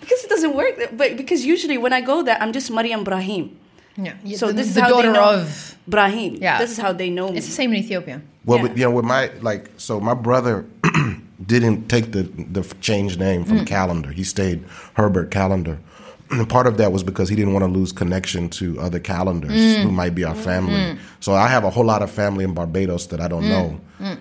[0.00, 0.74] because it doesn't work.
[0.96, 3.56] But because usually when I go there, I'm just Mariam Brahim.
[3.96, 4.14] Yeah.
[4.36, 5.76] So the, this is the how they daughter know of.
[5.86, 6.36] Brahim.
[6.40, 6.58] Yeah.
[6.58, 7.38] This is how they know me.
[7.38, 8.22] It's the same in Ethiopia.
[8.44, 8.68] Well, Yeah.
[8.68, 10.64] but, you know, with my like, so my brother
[11.46, 12.22] didn't take the
[12.52, 13.48] the changed name Mm.
[13.48, 14.10] from Calendar.
[14.12, 15.78] He stayed Herbert Calendar.
[16.32, 19.50] And part of that was because he didn't want to lose connection to other calendars
[19.50, 19.82] Mm.
[19.82, 20.96] who might be our family.
[21.18, 23.48] So I have a whole lot of family in Barbados that I don't Mm.
[23.48, 23.80] know.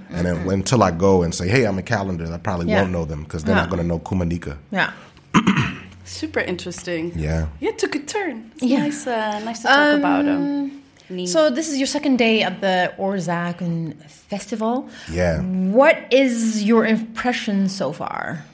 [0.09, 2.81] And then until I go and say, "Hey, I'm a calendar," I probably Yeah.
[2.81, 4.55] won't know them because they're not going to know Kumanyika.
[4.71, 4.89] Yeah.
[6.05, 7.11] Super interesting.
[7.15, 7.45] Yeah.
[7.59, 8.51] Yeah, it took a turn.
[8.55, 8.79] It's Yeah.
[8.79, 10.71] nice, uh, nice to talk about um,
[11.09, 11.27] Niem.
[11.27, 14.89] So this is your second day at the Oorzaken Festival.
[15.11, 15.41] Yeah.
[15.41, 18.45] What is your impression so far?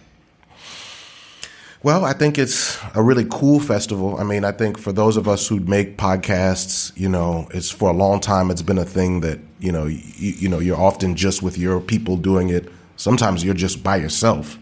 [1.84, 4.18] Well, I think it's a really cool festival.
[4.18, 7.90] I mean, I think for those of us who make podcasts, you know, it's for
[7.90, 8.50] a long time.
[8.50, 11.80] It's been a thing that you know, you, you know, you're often just with your
[11.80, 12.72] people doing it.
[12.98, 14.58] Sometimes you're just by yourself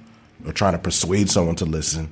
[0.46, 2.10] or trying to persuade someone to listen.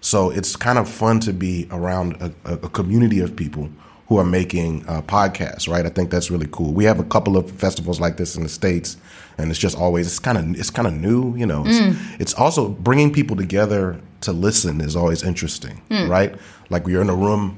[0.00, 3.68] So it's kind of fun to be around a, a, a community of people
[4.10, 5.86] who are making uh, podcasts, right?
[5.86, 6.72] I think that's really cool.
[6.72, 8.96] We have a couple of festivals like this in the states,
[9.38, 11.62] and it's just always it's kind of it's kind of new, you know.
[11.64, 16.34] It's, it's also bringing people together to listen is always interesting, right?
[16.70, 17.56] Like we're in a room,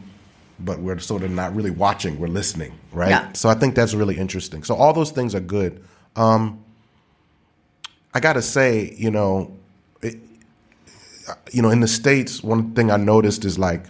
[0.61, 3.09] but we're sort of not really watching; we're listening, right?
[3.09, 3.33] Yeah.
[3.33, 4.63] So I think that's really interesting.
[4.63, 5.83] So all those things are good.
[6.17, 6.63] Um,
[8.13, 9.57] I got to say, you know,
[10.03, 10.19] it,
[11.51, 13.87] you know, in the states, one thing I noticed is like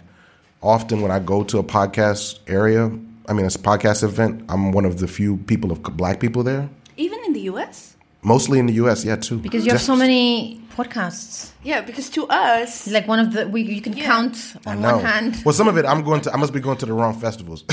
[0.63, 2.85] often when I go to a podcast area,
[3.27, 4.43] I mean, it's a podcast event.
[4.49, 6.69] I'm one of the few people of black people there.
[6.97, 7.95] Even in the US?
[8.25, 9.37] Mostly in the U.S., yeah, too.
[9.37, 11.51] Because you have Just- so many podcasts.
[11.61, 14.05] Yeah, because to us, Like one of the we you can Yeah.
[14.05, 14.95] count I on know.
[14.95, 15.41] one hand.
[15.45, 16.33] Well, some of it I'm going to.
[16.33, 17.63] I must be going to the wrong festivals.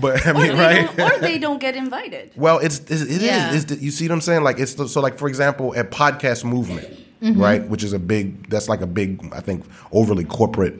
[0.00, 0.98] but I mean, they right?
[1.00, 2.32] or they don't get invited.
[2.36, 3.22] Well, it's it, it is.
[3.22, 3.54] Yeah.
[3.54, 4.42] It's the- you see what I'm saying?
[4.42, 6.88] Like it's the, so like for example, a podcast movement,
[7.22, 7.40] Mm-hmm.
[7.40, 7.66] right?
[7.68, 8.50] Which is a big.
[8.50, 9.26] That's like a big.
[9.32, 10.74] I think overly corporate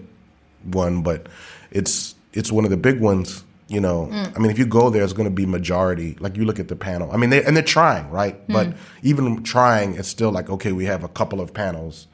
[0.67, 1.29] one, but
[1.71, 3.43] it's it's one of the big ones.
[3.69, 4.37] You know, Mm.
[4.37, 6.17] I mean, if you go there, it's going to be majority.
[6.21, 7.11] Like you look at the panel.
[7.11, 8.37] I mean, they and they're trying, right?
[8.47, 8.53] Mm.
[8.53, 12.07] But even trying, it's still like okay, we have a couple of panels.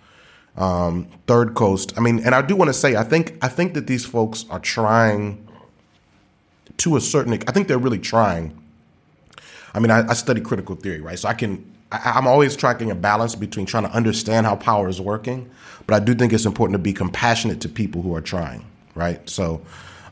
[0.56, 1.92] Um, Third Coast.
[1.96, 4.44] I mean, and I do want to say, I think I think that these folks
[4.50, 5.46] are trying
[6.78, 7.32] to a certain.
[7.34, 8.58] I think they're really trying.
[9.74, 11.18] I mean, I, I study critical theory, right?
[11.18, 11.71] So I can.
[11.92, 15.50] I, I'm always tracking a balance between trying to understand how power is working,
[15.86, 19.28] but I do think it's important to be compassionate to people who are trying, right?
[19.28, 19.62] So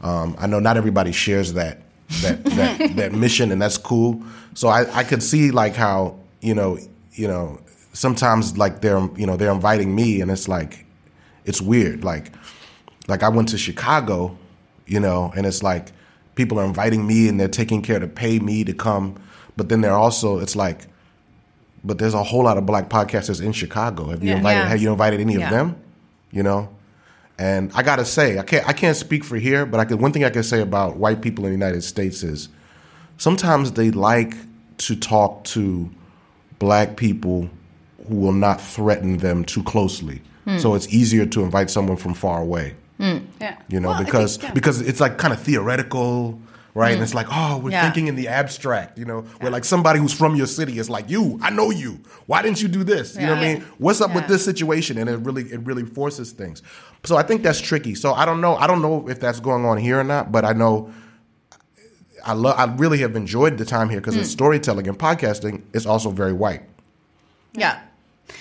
[0.02, 1.80] um, I know not everybody shares that
[2.22, 4.22] that that, that mission, and that's cool.
[4.54, 6.78] So I, I could see like how you know
[7.12, 7.60] you know
[7.92, 10.86] sometimes like they're you know they're inviting me, and it's like
[11.44, 12.32] it's weird, like
[13.08, 14.36] like I went to Chicago,
[14.86, 15.92] you know, and it's like
[16.34, 19.20] people are inviting me and they're taking care to pay me to come,
[19.56, 20.86] but then they're also it's like,
[21.84, 24.10] but there's a whole lot of black podcasters in Chicago.
[24.10, 24.36] Have you Yeah.
[24.36, 24.60] invited?
[24.60, 24.68] Yeah.
[24.68, 25.44] Have you invited any Yeah.
[25.44, 25.76] of them?
[26.32, 26.68] You know,
[27.38, 30.12] and I gotta say, I can't I can't speak for here, but I could one
[30.12, 32.48] thing I can say about white people in the United States is
[33.16, 34.34] sometimes they like
[34.78, 35.90] to talk to
[36.58, 37.48] black people
[38.08, 40.22] who will not threaten them too closely.
[40.46, 40.58] Hmm.
[40.58, 43.56] So it's easier to invite someone from far away Yeah.
[43.68, 44.54] you know Well, because think, yeah.
[44.54, 46.38] because it's like kind of theoretical
[46.74, 46.92] right?
[46.94, 47.82] And it's like oh we're Yeah.
[47.82, 49.22] thinking in the abstract you know?
[49.40, 52.00] Where like somebody who's from your city is like you i know you.
[52.26, 53.14] Why didn't you do this?
[53.16, 53.62] You know what i mean?
[53.78, 54.98] What's up with this situation?
[54.98, 56.62] And it really it really forces things.
[57.04, 57.94] So i think that's tricky.
[57.94, 58.56] So i don't know.
[58.56, 60.92] I don't know if that's going on here or not but i know
[62.24, 64.20] i love i really have enjoyed the time here because Hmm.
[64.20, 66.62] it's storytelling and podcasting is also very white.
[67.54, 67.80] Yeah.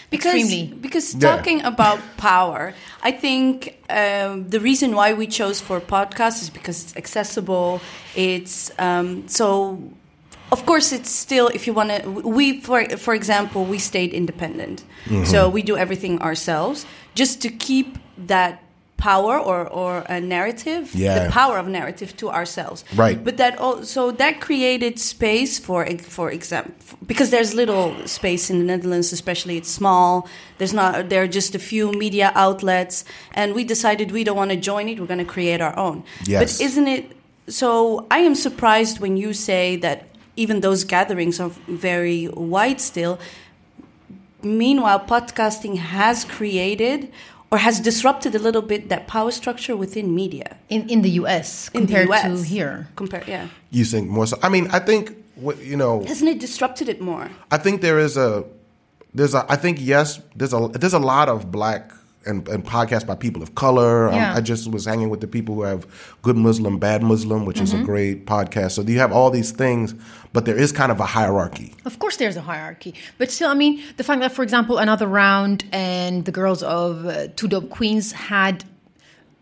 [0.10, 0.74] Because Extremely.
[0.82, 1.36] because Yeah.
[1.36, 2.74] talking about power,
[3.04, 7.82] I think um, the reason why we chose for podcasts is because it's accessible.
[8.16, 9.78] It's um, so.
[10.52, 12.10] Of course, it's still if you want to.
[12.10, 14.84] We, for for example, we stayed independent,
[15.24, 18.64] so we do everything ourselves just to keep that
[19.00, 21.24] power or or a narrative, Yeah.
[21.24, 22.84] the power of narrative to ourselves.
[23.04, 23.18] Right.
[23.24, 25.80] But that also that created space for
[26.18, 26.74] for example
[27.12, 30.28] because there's little space in the Netherlands, especially it's small.
[30.58, 34.52] There's not there are just a few media outlets, and we decided we don't want
[34.52, 35.00] to join it.
[35.00, 36.04] We're going to create our own.
[36.28, 36.40] Yes.
[36.42, 37.04] But isn't it?
[37.48, 39.98] So I am surprised when you say that
[40.36, 43.18] even those gatherings are very wide still.
[44.42, 47.12] Meanwhile, podcasting has created
[47.52, 51.70] or has disrupted a little bit that power structure within media In in the US
[51.74, 52.24] in the compared US.
[52.24, 52.88] to here.
[52.96, 53.48] Compared, yeah.
[53.72, 55.04] you think more so i mean i think
[55.64, 57.30] you know Hasn't it disrupted it more?
[57.50, 58.44] I think there is a
[59.16, 61.92] there's a I think yes there's a there's a lot of black
[62.26, 64.12] and, and podcasts by people of color.
[64.12, 64.34] Yeah.
[64.36, 65.88] I just was hanging with the people who have
[66.22, 68.72] Good Muslim, Bad Muslim, which is a great podcast.
[68.72, 69.96] So you have all these things,
[70.34, 71.74] but there is kind of a hierarchy.
[71.86, 75.08] Of course, there's a hierarchy, but still, I mean, the fact that, for example, another
[75.08, 78.64] round and the girls of uh, Two Dope Queens had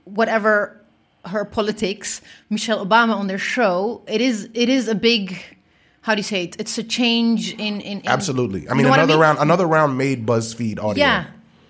[0.05, 0.79] whatever
[1.25, 5.37] her politics, Michelle Obama on their show, it is it is a big.
[6.01, 6.55] How do you say it?
[6.57, 8.69] It's a change in in, in Absolutely.
[8.69, 9.19] I mean, another mean?
[9.19, 11.03] round, another round made BuzzFeed audio.
[11.03, 11.25] Yeah,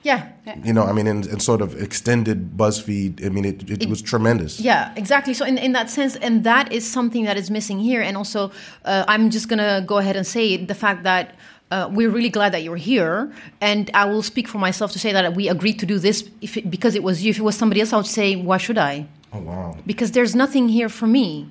[0.08, 3.26] yeah, You know, I mean, in, in sort of extended BuzzFeed.
[3.26, 4.58] I mean, it, it, was tremendous.
[4.58, 5.34] Yeah, exactly.
[5.34, 8.02] So in, in that sense, and that is something that is missing here.
[8.02, 8.52] And also,
[8.86, 11.36] uh, I'm just gonna go ahead and say it, the fact that.
[11.70, 13.30] Uh, we're really glad that you're here,
[13.60, 16.56] and I will speak for myself to say that we agreed to do this if
[16.56, 17.32] it, because it was you.
[17.32, 19.76] If it was somebody else, I would say, "Why should I?" Oh wow.
[19.86, 21.50] Because there's nothing here for me.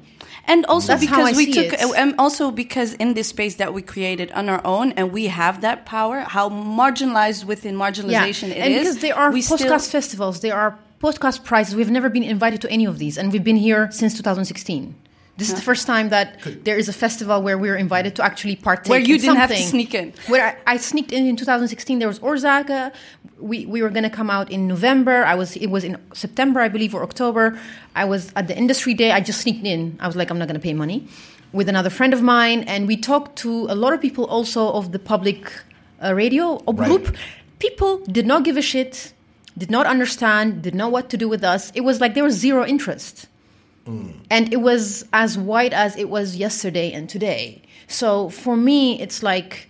[0.48, 1.80] And also That's because we took, it.
[1.96, 5.60] and also because in this space that we created on our own, and we have
[5.62, 6.20] that power.
[6.20, 8.80] How marginalized within marginalization it and is.
[8.80, 11.74] because there are podcast festivals, there are podcast prizes.
[11.74, 14.94] We've never been invited to any of these, and we've been here since 2016.
[15.36, 18.56] This is the first time that there is a festival where we're invited to actually
[18.56, 18.90] partake.
[18.90, 20.14] Where you in didn't have to sneak in.
[20.28, 22.92] Where I, I sneaked in in 2016, there was Orzaka.
[23.38, 25.24] We we were going to come out in November.
[25.24, 27.58] I was it was in September, I believe, or October.
[27.94, 29.12] I was at the industry day.
[29.12, 29.98] I just sneaked in.
[30.00, 31.06] I was like, I'm not going to pay money.
[31.52, 34.92] With another friend of mine, and we talked to a lot of people also of
[34.92, 35.52] the public
[36.02, 37.14] uh, radio group.
[37.58, 39.12] People did not give a shit,
[39.56, 41.72] did not understand, did not know what to do with us.
[41.74, 43.28] It was like there was zero interest
[43.86, 47.62] and it was as white as it was yesterday and today.
[47.86, 49.68] So for me, it's like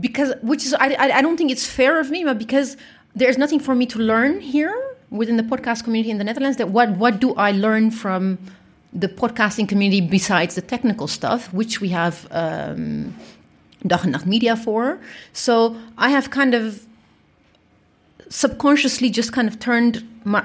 [0.00, 2.76] because which is I, I I don't think it's fair of me, but because
[3.14, 4.74] there's nothing for me to learn here
[5.10, 6.56] within the podcast community in the Netherlands.
[6.56, 8.38] That what what do I learn from
[8.92, 13.14] the podcasting community besides the technical stuff, which we have um,
[13.86, 14.98] Dag en Nacht Media for.
[15.32, 16.86] So I have kind of
[18.30, 20.44] subconsciously just kind of turned my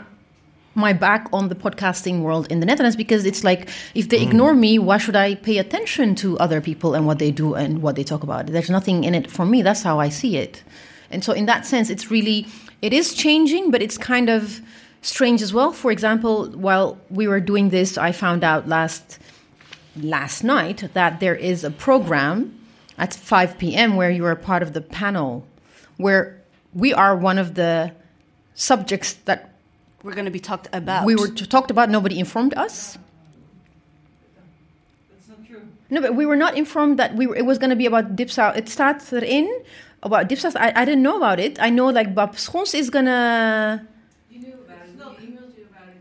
[0.76, 4.56] my back on the podcasting world in the Netherlands because it's like if they ignore
[4.56, 7.96] me, why should I pay attention to other people and what they do and what
[7.96, 8.48] they talk about?
[8.48, 9.62] There's nothing in it for me.
[9.62, 10.64] That's how I see it.
[11.12, 12.48] And so in that sense, it's really
[12.82, 14.62] it is changing, but it's kind of
[15.02, 15.72] strange as well.
[15.72, 19.20] For example, while we were doing this, I found out last
[19.96, 22.60] last night that there is a program
[22.98, 23.96] at 5 p.m.
[23.96, 25.46] where you are part of the panel,
[25.98, 26.42] where
[26.74, 27.94] we are one of the
[28.56, 29.53] subjects that
[30.04, 31.06] we're going to be talked about.
[31.06, 31.90] we were talked about.
[31.90, 32.98] Nobody informed us.
[35.12, 35.62] That's not true.
[35.90, 38.16] No, but we were not informed that we were, it was going to be about
[38.16, 38.56] Dipsaus.
[38.58, 39.48] It starts in
[40.02, 40.56] about Dipsaus.
[40.56, 41.58] I, I didn't know about it.
[41.62, 43.88] I know like Bab Schons is gonna.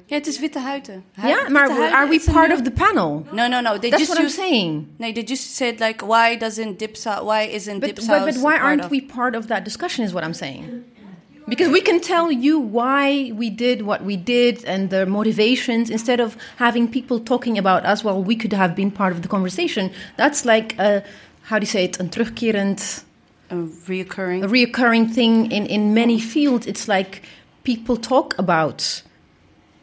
[0.08, 1.04] Ja, het is witte huiden.
[1.14, 3.26] Hu- Yeah, witte maar huiden are we part new- of the panel?
[3.32, 3.78] No, no, no.
[3.78, 4.88] They That's just what I'm used- saying.
[4.98, 7.24] No, they just said like, why doesn't Dipsa?
[7.24, 8.08] Why isn't But, Dipsaus?
[8.08, 10.04] but, but why aren't of- we part of that discussion?
[10.04, 10.84] Is what I'm saying.
[11.48, 16.20] Because we can tell you why we did what we did and the motivations instead
[16.20, 18.04] of having people talking about us.
[18.04, 19.90] Well, we could have been part of the conversation.
[20.16, 21.02] That's like a,
[21.42, 21.98] how do you say it?
[21.98, 23.04] Een terugkerend,
[23.50, 24.44] a reoccurring?
[24.44, 26.66] a reoccurring thing in, in many fields.
[26.66, 27.22] It's like
[27.64, 29.02] people talk about.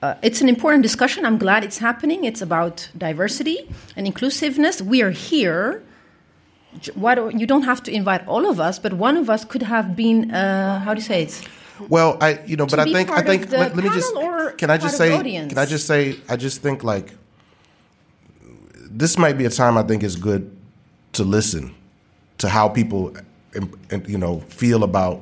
[0.01, 1.25] Uh, it's an important discussion.
[1.25, 2.23] I'm glad it's happening.
[2.23, 4.81] It's about diversity and inclusiveness.
[4.81, 5.83] We are here.
[6.93, 9.63] Why don't, you don't have to invite all of us, but one of us could
[9.63, 10.31] have been.
[10.31, 11.47] Uh, how do you say it?
[11.87, 14.13] Well, I you know, but I think I think let, let me just
[14.57, 15.17] can I just say
[15.47, 17.13] can I just say I just think like
[18.91, 20.55] this might be a time I think is good
[21.13, 21.73] to listen
[22.39, 23.15] to how people
[24.07, 25.21] you know feel about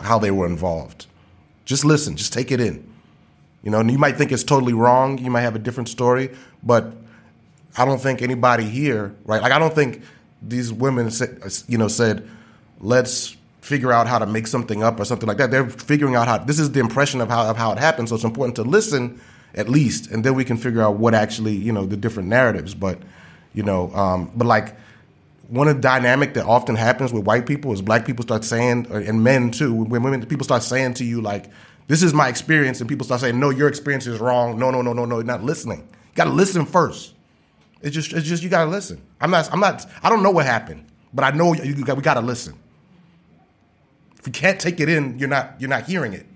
[0.00, 1.06] how they were involved.
[1.64, 2.86] Just listen, just take it in.
[3.64, 5.18] You know, and you might think it's totally wrong.
[5.18, 6.30] You might have a different story,
[6.62, 6.92] but
[7.76, 9.42] I don't think anybody here, right?
[9.42, 10.02] Like I don't think
[10.48, 11.10] these women,
[11.66, 12.28] you know, said,
[12.80, 15.50] "Let's figure out how to make something up" or something like that.
[15.50, 16.38] They're figuring out how.
[16.38, 18.08] This is the impression of how of how it happened.
[18.08, 19.20] So it's important to listen
[19.54, 22.74] at least, and then we can figure out what actually, you know, the different narratives.
[22.74, 22.98] But,
[23.54, 24.76] you know, um, but like
[25.48, 28.86] one of the dynamic that often happens with white people is black people start saying,
[28.90, 31.46] and men too, when women people start saying to you like,
[31.86, 34.82] "This is my experience," and people start saying, "No, your experience is wrong." No, no,
[34.82, 35.16] no, no, no.
[35.16, 35.78] You're not listening.
[35.78, 37.14] You got to listen first.
[37.86, 39.00] It's just, it's just you got to listen.
[39.20, 42.02] I'm not, I'm not, I don't know what happened, but I know you got, we
[42.02, 42.58] got to listen.
[44.18, 46.26] If you can't take it in, you're not, you're not hearing it.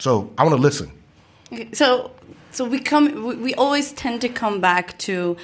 [0.00, 0.90] So I want to listen.
[1.52, 2.10] Okay, So,
[2.50, 3.24] so we come.
[3.24, 5.36] We, we always tend to come back to: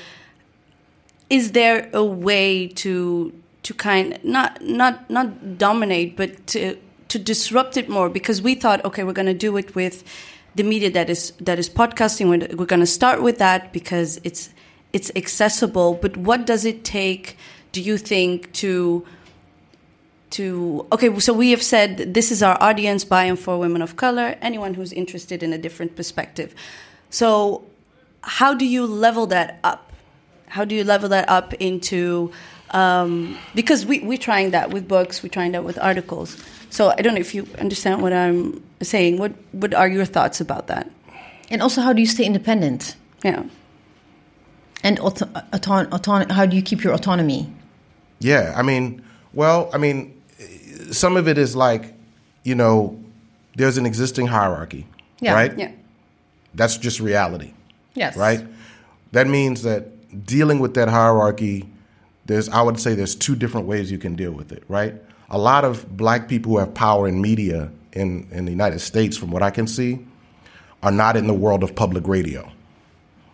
[1.30, 6.76] Is there a way to to kind not not not dominate, but to
[7.08, 8.08] to disrupt it more?
[8.08, 10.04] Because we thought, okay, we're going to do it with
[10.54, 12.28] the media that is that is podcasting.
[12.28, 14.50] We're, we're going to start with that because it's
[14.92, 15.94] it's accessible.
[15.94, 17.36] But what does it take?
[17.72, 19.06] Do you think to
[20.30, 23.96] to okay so we have said this is our audience by and for women of
[23.96, 26.54] color anyone who's interested in a different perspective
[27.10, 27.64] so
[28.22, 29.92] how do you level that up
[30.46, 32.30] how do you level that up into
[32.70, 36.36] um, because we, we're trying that with books we're trying that with articles
[36.70, 40.40] so i don't know if you understand what i'm saying what what are your thoughts
[40.40, 40.86] about that
[41.52, 42.94] And also, how do you stay independent?
[43.24, 43.42] yeah
[44.84, 47.40] And auto- auton- auton- how do you keep your autonomy?
[48.20, 49.02] Yeah, I mean,
[49.34, 50.12] well, I mean,
[50.92, 51.92] some of it is like,
[52.44, 52.96] you know,
[53.56, 54.86] there's an existing hierarchy,
[55.20, 55.34] Yeah.
[55.34, 55.52] right?
[55.58, 55.70] yeah
[56.54, 57.50] That's just reality,
[57.94, 58.16] Yes.
[58.16, 58.42] right?
[59.12, 59.82] That means that
[60.26, 61.64] dealing with that hierarchy,
[62.26, 64.94] there's, I would say, there's two different ways you can deal with it, right?
[65.30, 69.16] A lot of black people who have power in media in, in the United States,
[69.16, 70.04] from what I can see,
[70.82, 72.50] are not in the world of public radio.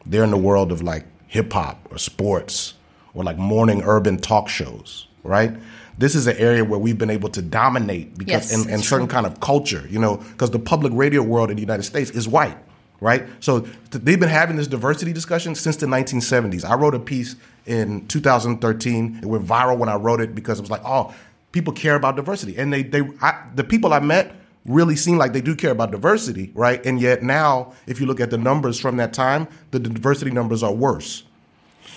[0.05, 2.75] They're in the world of like hip hop or sports
[3.15, 5.53] or like morning urban talk shows, right?
[5.99, 9.09] This is an area where we've been able to dominate because Yes, in, in certain
[9.09, 12.29] kind of culture, you know, because the public radio world in the United States is
[12.29, 12.57] white,
[13.01, 13.27] right?
[13.41, 13.73] So th-
[14.05, 16.65] they've been having this diversity discussion since the 1970s.
[16.65, 19.21] I wrote a piece in 2013.
[19.23, 21.15] It went viral when I wrote it because it was like, oh,
[21.57, 24.35] people care about diversity, and they they I, the people I met
[24.67, 26.85] really seem like they do care about diversity, right?
[26.85, 30.63] And yet now, if you look at the numbers from that time, the diversity numbers
[30.63, 31.23] are worse.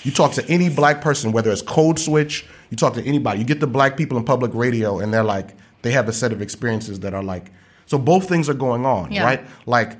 [0.03, 3.45] You talk to any black person, whether it's Code Switch, you talk to anybody, you
[3.45, 6.41] get the black people in public radio, and they're like, they have a set of
[6.41, 7.51] experiences that are like,
[7.85, 9.23] so both things are going on, Yeah.
[9.25, 9.41] right?
[9.65, 9.97] Like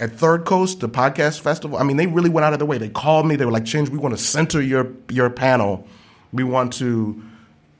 [0.00, 2.76] at Third Coast, the podcast festival, I mean, they really went out of their way.
[2.78, 5.86] They called me, they were like, Change, we want to center your your panel.
[6.32, 7.22] We want to,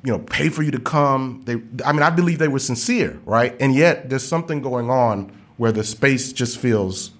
[0.08, 1.42] you know, pay for you to come.
[1.44, 3.54] They I mean, I believe they were sincere, right?
[3.60, 7.10] And yet there's something going on where the space just feels,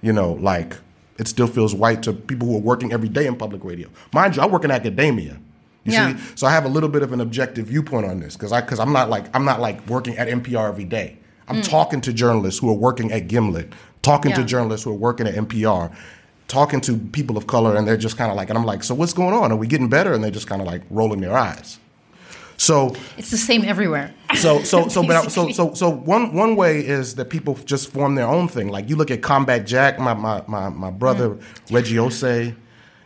[0.00, 0.78] you know, like
[1.18, 3.90] it still feels white to people who are working every day in public radio.
[4.14, 5.38] Mind you, I work in academia.
[5.84, 6.16] You Yeah.
[6.16, 8.62] see, so I have a little bit of an objective viewpoint on this because I
[8.62, 11.18] because I'm not like I'm not like working at NPR every day.
[11.48, 11.68] I'm mm.
[11.68, 15.34] talking to journalists who are working at Gimlet, talking to journalists who are working at
[15.34, 15.94] NPR,
[16.46, 18.94] talking to people of color, and they're just kind of like, and I'm like, so
[18.94, 19.52] what's going on?
[19.52, 20.14] Are we getting better?
[20.14, 21.78] And they're just kind of like rolling their eyes.
[22.58, 24.12] So It's the same everywhere.
[24.34, 27.90] so so so but I- so so so one one way is that people just
[27.92, 28.68] form their own thing.
[28.68, 31.42] Like you look at Combat Jack, my my my, my brother Mm.
[31.74, 32.54] Reggie Ossé,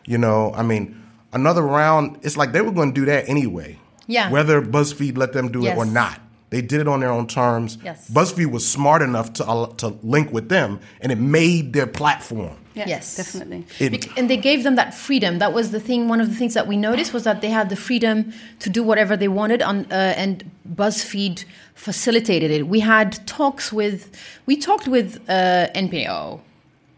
[0.06, 1.00] you know, I mean,
[1.32, 3.78] another round, it's like they were going to do that anyway.
[4.08, 4.30] Yeah.
[4.30, 6.18] Whether BuzzFeed let them do it or not.
[6.50, 7.78] They did it on their own terms.
[7.84, 8.10] Yes.
[8.10, 12.56] BuzzFeed was smart enough to uh, to link with them and it made their platform.
[12.74, 13.16] Yeah Yes.
[13.16, 15.38] definitely It- Bec- and they gave them that freedom.
[15.38, 16.08] That was the thing.
[16.08, 18.82] One of the things that we noticed was that they had the freedom to do
[18.82, 20.34] whatever they wanted, on, uh, and
[20.80, 21.44] BuzzFeed
[21.74, 22.62] facilitated it.
[22.68, 24.00] We had talks with,
[24.46, 26.40] we talked with uh, NPO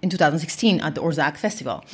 [0.02, 1.84] in 2016 at the Orzak Festival.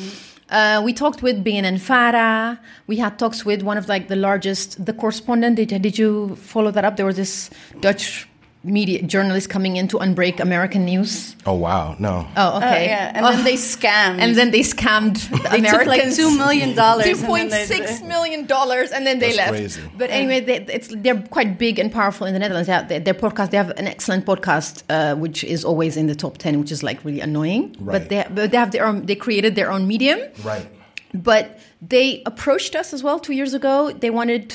[0.51, 2.59] Uh, we talked with BNNVARA.
[2.89, 5.57] We had talks with one of like the largest, the correspondent.
[5.57, 6.97] Did, did you follow that up?
[6.97, 7.51] There was this
[7.81, 8.29] Dutch
[8.63, 11.35] media journalists coming in to unbreak American news.
[11.47, 12.27] Oh wow, no.
[12.37, 12.85] Oh, Oh, okay.
[12.87, 13.33] yeah and Oh.
[13.33, 16.19] then they scammed And then they scammed the They took, like, Americans.
[16.19, 19.51] $2 million and Two then point they- six million dollars, and then they That's left.
[19.53, 19.83] crazy.
[19.97, 22.67] But anyway, they, it's they're quite big and powerful in the Netherlands.
[22.67, 26.07] They have, their, their podcast, they have an excellent podcast, uh, which is always in
[26.07, 27.75] the top ten, which is like really annoying.
[27.81, 27.95] Right.
[28.01, 29.07] But they but they have their own.
[29.07, 30.19] They created their own medium.
[30.45, 30.67] Right.
[31.15, 33.91] But they approached us as well two years ago.
[33.91, 34.55] They wanted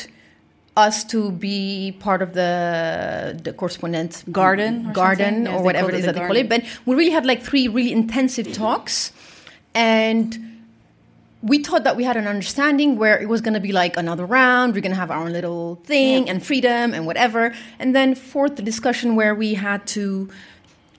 [0.78, 5.46] us to be part of the the correspondent Garden or garden something?
[5.46, 6.50] Yes, or whatever it is the that they call it.
[6.50, 8.62] But we really had like three really intensive mm-hmm.
[8.62, 9.12] talks,
[9.74, 10.56] and
[11.46, 14.26] we thought that we had an understanding where it was going to be like another
[14.26, 14.74] round.
[14.74, 17.54] We're going to have our own little thing and freedom and whatever.
[17.78, 20.28] And then fourth, the discussion where we had to,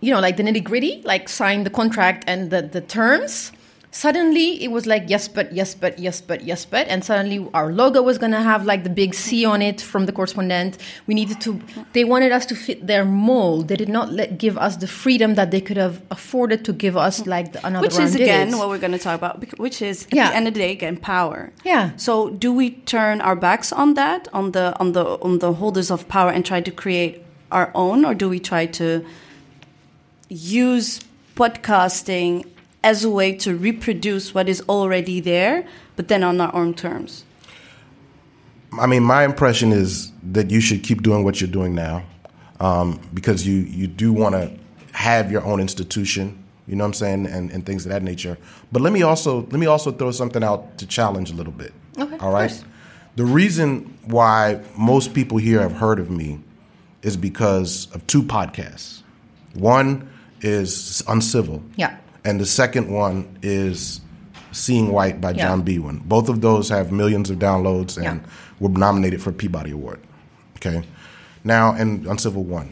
[0.01, 3.51] you know, like the nitty gritty, like sign the contract and the, the terms.
[3.93, 7.73] Suddenly it was like yes, but yes, but yes, but yes, but, and suddenly our
[7.73, 10.77] logo was going to have like the big C on it from the correspondent.
[11.07, 11.59] We needed to.
[11.95, 13.69] They wanted us to fit their mold.
[13.69, 16.95] They did not let, give us the freedom that they could have afforded to give
[16.97, 20.05] us, like the, another which is again what we're going to talk about which is
[20.07, 20.29] at Yeah.
[20.31, 21.93] the end of the day again power Yeah.
[21.97, 25.91] so do we turn our backs on that on the on the on the holders
[25.91, 29.07] of power and try to create our own or do we try to
[30.29, 31.01] use
[31.35, 32.45] podcasting
[32.87, 35.67] as a way to reproduce what is already there
[35.97, 37.27] but then on our own terms
[38.79, 42.05] I mean, my impression is that you should keep doing what you're doing now,
[42.61, 44.53] um, because you you do want to
[44.93, 46.43] have your own institution.
[46.67, 48.37] You know what I'm saying, and, and things of that nature.
[48.73, 51.73] But let me also let me also throw something out to challenge a little bit.
[51.99, 52.65] Okay, All right.
[53.15, 56.41] The reason why most people here have heard of me
[57.01, 59.03] is because of two podcasts.
[59.55, 60.11] One
[60.43, 61.63] is Uncivil.
[61.77, 61.97] Yeah.
[62.27, 64.01] And the second one is
[64.51, 65.47] Seeing White by Yeah.
[65.47, 66.03] John Biewen.
[66.03, 68.31] Both of those have millions of downloads and Yeah.
[68.59, 70.01] were nominated for a Peabody Award.
[70.57, 70.83] Okay.
[71.45, 72.71] now, and Uncivil won.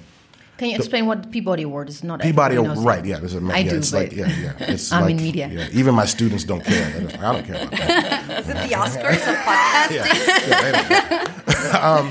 [0.58, 2.02] Can you explain what Peabody Award is?
[2.02, 3.04] Not Peabody, Award, right?
[3.04, 4.52] Yeah, there's a I yeah, do, It's but like yeah, yeah.
[4.74, 5.48] It's I'm like, in media.
[5.52, 7.00] Yeah, even my students don't care.
[7.00, 8.30] Like, I don't care about that.
[8.40, 9.94] Is it the Oscars of podcasting?
[9.94, 11.84] Yeah, yeah, they don't care.
[11.88, 12.04] um,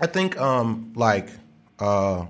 [0.00, 1.28] I think um, like
[1.80, 2.26] uh,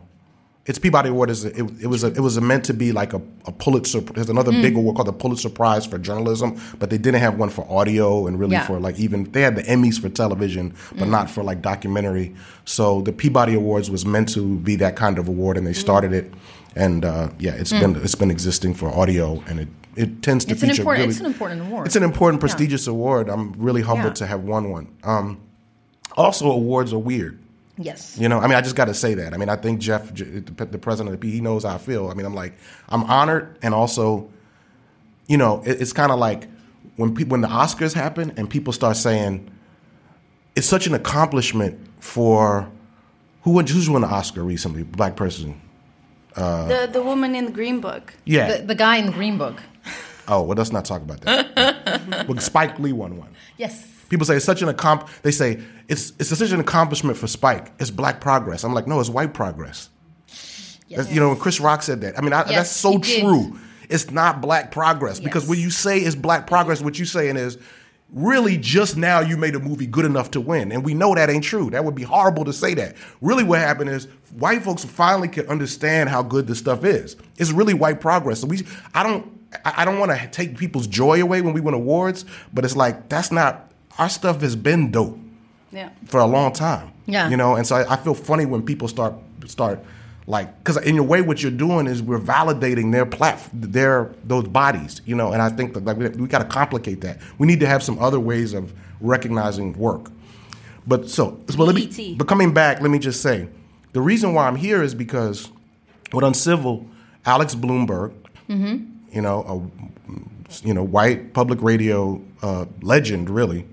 [0.65, 3.13] it's Peabody Award is it, it was a, it was a meant to be like
[3.15, 4.01] a, a Pulitzer.
[4.01, 4.63] There's another Mm.
[4.63, 8.27] big award called the Pulitzer Prize for journalism, but they didn't have one for audio
[8.29, 8.67] and really Yeah.
[8.67, 12.35] for like even they had the Emmys for television, but not for like documentary.
[12.65, 16.13] So the Peabody Awards was meant to be that kind of award, and they started
[16.13, 16.33] it.
[16.77, 20.51] And uh, yeah, it's been it's been existing for audio, and it it tends to
[20.51, 20.55] Mm.
[20.55, 21.01] It's an feature important.
[21.03, 21.87] really, It's an important award.
[21.87, 23.29] it's an important, prestigious award.
[23.29, 24.23] I'm really humbled Yeah.
[24.23, 24.87] to have won one.
[25.03, 25.39] Um,
[26.17, 27.41] also, awards are weird.
[27.83, 28.17] Yes.
[28.19, 29.35] You know, I mean, I just got to say that.
[29.35, 31.79] I mean, I think Jeff, the the president of the P, he knows how I
[31.79, 32.09] feel.
[32.09, 32.55] I mean, I'm like,
[32.89, 34.31] I'm honored, and also,
[35.27, 36.49] you know, it's kind of like
[36.97, 39.51] when people when the Oscars happen and people start saying
[40.55, 42.71] it's such an accomplishment for
[43.43, 45.61] who won, who's won the Oscar recently, black person.
[46.37, 48.15] Uh, the the woman in the Green Book.
[48.25, 48.59] Yeah.
[48.59, 49.63] The, the guy in the Green Book.
[50.29, 52.27] oh, well, let's not talk about that.
[52.29, 53.35] well, Spike Lee won one.
[53.57, 53.87] Yes.
[54.13, 55.09] People say it's such an accomp.
[55.23, 55.59] They say
[55.89, 57.73] it's it's such an accomplishment for Spike.
[57.79, 58.63] It's black progress.
[58.63, 59.89] I'm like, no, it's white progress.
[60.91, 63.59] That's- You know, when Chris Rock said that, I mean, I, Yes, that's so true.
[63.89, 65.49] It's not black progress because Yes.
[65.49, 67.57] when you say it's black progress, what you saying is
[68.13, 71.31] really just now you made a movie good enough to win, and we know that
[71.31, 71.71] ain't true.
[71.71, 72.95] That would be horrible to say that.
[73.23, 74.09] Really, what happened is
[74.39, 77.17] white folks finally can understand how good this stuff is.
[77.39, 78.41] It's really white progress.
[78.43, 78.61] So we,
[78.93, 79.25] I don't,
[79.65, 82.77] I I don't want to take people's joy away when we win awards, but it's
[82.77, 85.19] like that's not our stuff has been dope
[85.71, 85.91] Yeah.
[86.07, 86.93] for a long time.
[87.07, 87.29] Yeah.
[87.29, 89.15] You know, and so I, I feel funny when people start
[89.47, 89.81] start
[90.27, 94.47] like because in your way, what you're doing is we're validating their plat their those
[94.49, 95.03] bodies.
[95.05, 97.19] You know, and I think that like we, we got to complicate that.
[97.39, 100.11] We need to have some other ways of recognizing work.
[100.87, 102.15] But so, so let me.
[102.17, 103.49] But coming back, let me just say,
[103.93, 105.51] the reason why I'm here is because
[106.13, 106.87] with Uncivil,
[107.25, 108.13] Alex Blumberg,
[108.49, 108.85] mm-hmm.
[109.13, 113.67] you know, a you know white public radio uh, legend, really,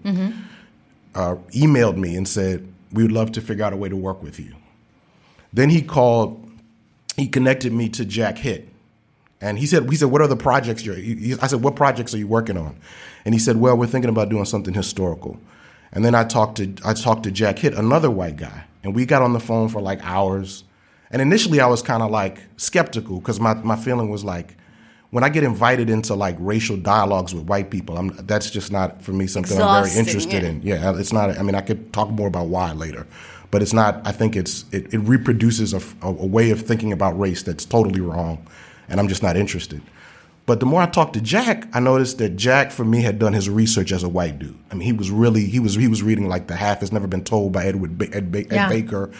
[1.15, 4.22] uh, emailed me and said we would love to figure out a way to work
[4.24, 4.53] with you.
[5.51, 6.47] Then he called,
[7.15, 8.70] he connected me to Jack Hitt,
[9.41, 10.95] and he said, he said, what are the projects you're?
[10.95, 12.76] he- he- I said, what projects are you working on?
[13.26, 15.39] And he said, well, we're thinking about doing something historical.
[15.91, 19.05] And then I talked to I talked to Jack Hitt, another white guy, and we
[19.07, 20.63] got on the phone for like hours.
[21.11, 24.55] And initially, I was kind of like skeptical because my my feeling was like,
[25.12, 29.01] when I get invited into like racial dialogues with white people, I'm that's just not
[29.01, 30.49] for me something I'm very interested yeah.
[30.49, 30.62] in.
[30.62, 31.38] Yeah, it's not.
[31.38, 33.07] I mean, I could talk more about why later,
[33.51, 34.01] but it's not.
[34.05, 37.66] I think it's it, it reproduces a, a, a way of thinking about race that's
[37.66, 38.45] totally wrong,
[38.88, 39.82] and I'm just not interested.
[40.45, 43.34] But the more I talked to Jack, I noticed that Jack, for me, had done
[43.34, 44.57] his research as a white dude.
[44.72, 47.07] I mean, he was really he was he was reading like the Half Has Never
[47.07, 48.70] Been Told by Edward ba- Ed, ba- Ed Yeah.
[48.70, 49.12] Baker.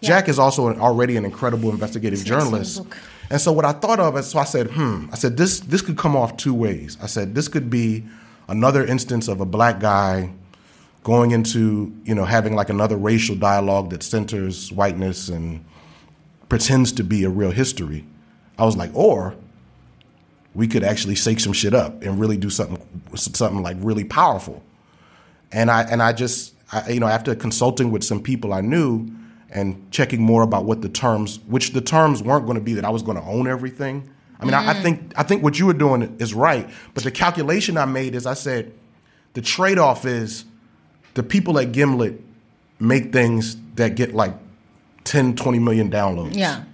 [0.00, 2.84] Jack is also an, already an incredible investigative excellent journalist.
[2.84, 2.96] book.
[3.30, 5.82] And so what I thought of is, so I said, hmm, I said this this
[5.82, 6.96] could come off two ways.
[7.02, 8.04] I said this could be
[8.48, 10.32] another instance of a black guy
[11.04, 15.64] going into, you know, having like another racial dialogue that centers whiteness and
[16.48, 18.04] pretends to be a real history.
[18.58, 19.34] I was like, or
[20.54, 22.80] we could actually shake some shit up and really do something
[23.14, 24.62] something like really powerful.
[25.52, 29.10] And I and I just I, you know after consulting with some people I knew
[29.50, 32.84] and checking more about what the terms, which the terms weren't going to be that
[32.84, 34.08] I was going to own everything.
[34.40, 34.82] I mean, I, I mm-hmm.
[34.82, 38.26] think I think what you were doing is right, but the calculation I made is
[38.26, 38.72] I said
[39.34, 40.44] the trade off is
[41.14, 42.20] the people at Gimlet
[42.78, 44.34] make things that get like
[45.04, 46.36] 10, 20 million downloads.
[46.36, 46.64] Yeah.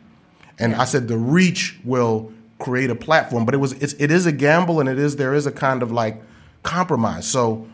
[0.58, 4.26] And I said the reach will create a platform, but it was it's, it is
[4.26, 6.22] a gamble and it is there is a kind of like
[6.62, 7.26] compromise.
[7.26, 7.66] So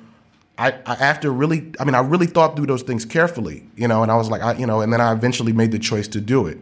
[0.61, 4.03] I, I after really I mean I really thought through those things carefully, you know,
[4.03, 6.21] and I was like I you know, and then I eventually made the choice to
[6.21, 6.59] do it.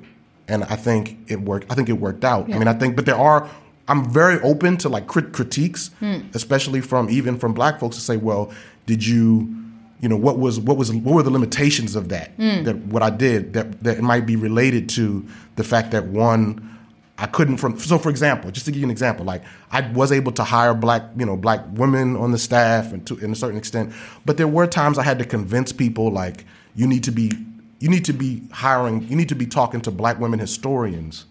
[0.47, 2.45] And I think it worked I think it worked out.
[2.55, 3.51] I mean I think but there are
[3.89, 6.21] I'm very open to like crit- critiques, hmm.
[6.35, 8.53] especially from even from black folks to say, well,
[8.87, 9.53] did you
[10.01, 12.63] you know what was what was what were the limitations of that hmm.
[12.63, 15.27] that what I did that that it might be related to
[15.57, 16.78] the fact that one
[17.19, 20.13] I couldn't from so for example just to give you an example like I was
[20.13, 23.37] able to hire black you know black women on the staff and to in a
[23.37, 23.93] certain extent
[24.25, 26.45] but there were times I had to convince people like
[26.75, 27.33] you need to be
[27.81, 31.27] you need to be hiring you need to be talking to black women historians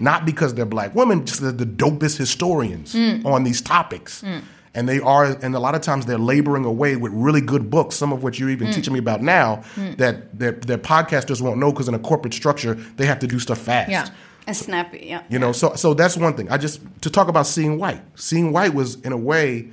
[0.00, 3.24] not because they're black women, just they're the dopest historians mm.
[3.24, 4.22] on these topics.
[4.22, 4.42] Mm.
[4.74, 7.96] And they are, and a lot of times they're laboring away with really good books,
[7.96, 8.74] some of which you're even mm.
[8.74, 9.64] teaching me about now,
[9.96, 13.38] that their, their podcasters won't know because in a corporate structure, they have to do
[13.38, 13.90] stuff fast.
[13.90, 14.08] Yeah.
[14.48, 15.22] And snappy, yeah.
[15.28, 16.50] You know, so so that's one thing.
[16.50, 18.00] I just to talk about seeing white.
[18.14, 19.68] Seeing white was in a way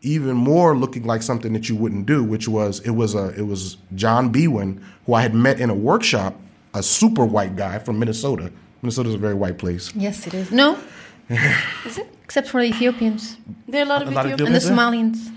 [0.00, 3.46] even more looking like something that you wouldn't do, which was it was a it
[3.46, 6.34] was John Biewen, who I had met in a workshop
[6.72, 8.50] a super white guy from Minnesota.
[8.82, 9.94] Minnesota's a very white place.
[9.94, 10.50] Yes, it is.
[10.50, 10.78] No.
[11.28, 12.08] is it?
[12.24, 13.36] Except for the Ethiopians
[13.68, 14.64] There are a lot of A lot of Ethiopians.
[14.66, 15.32] and the Somalians.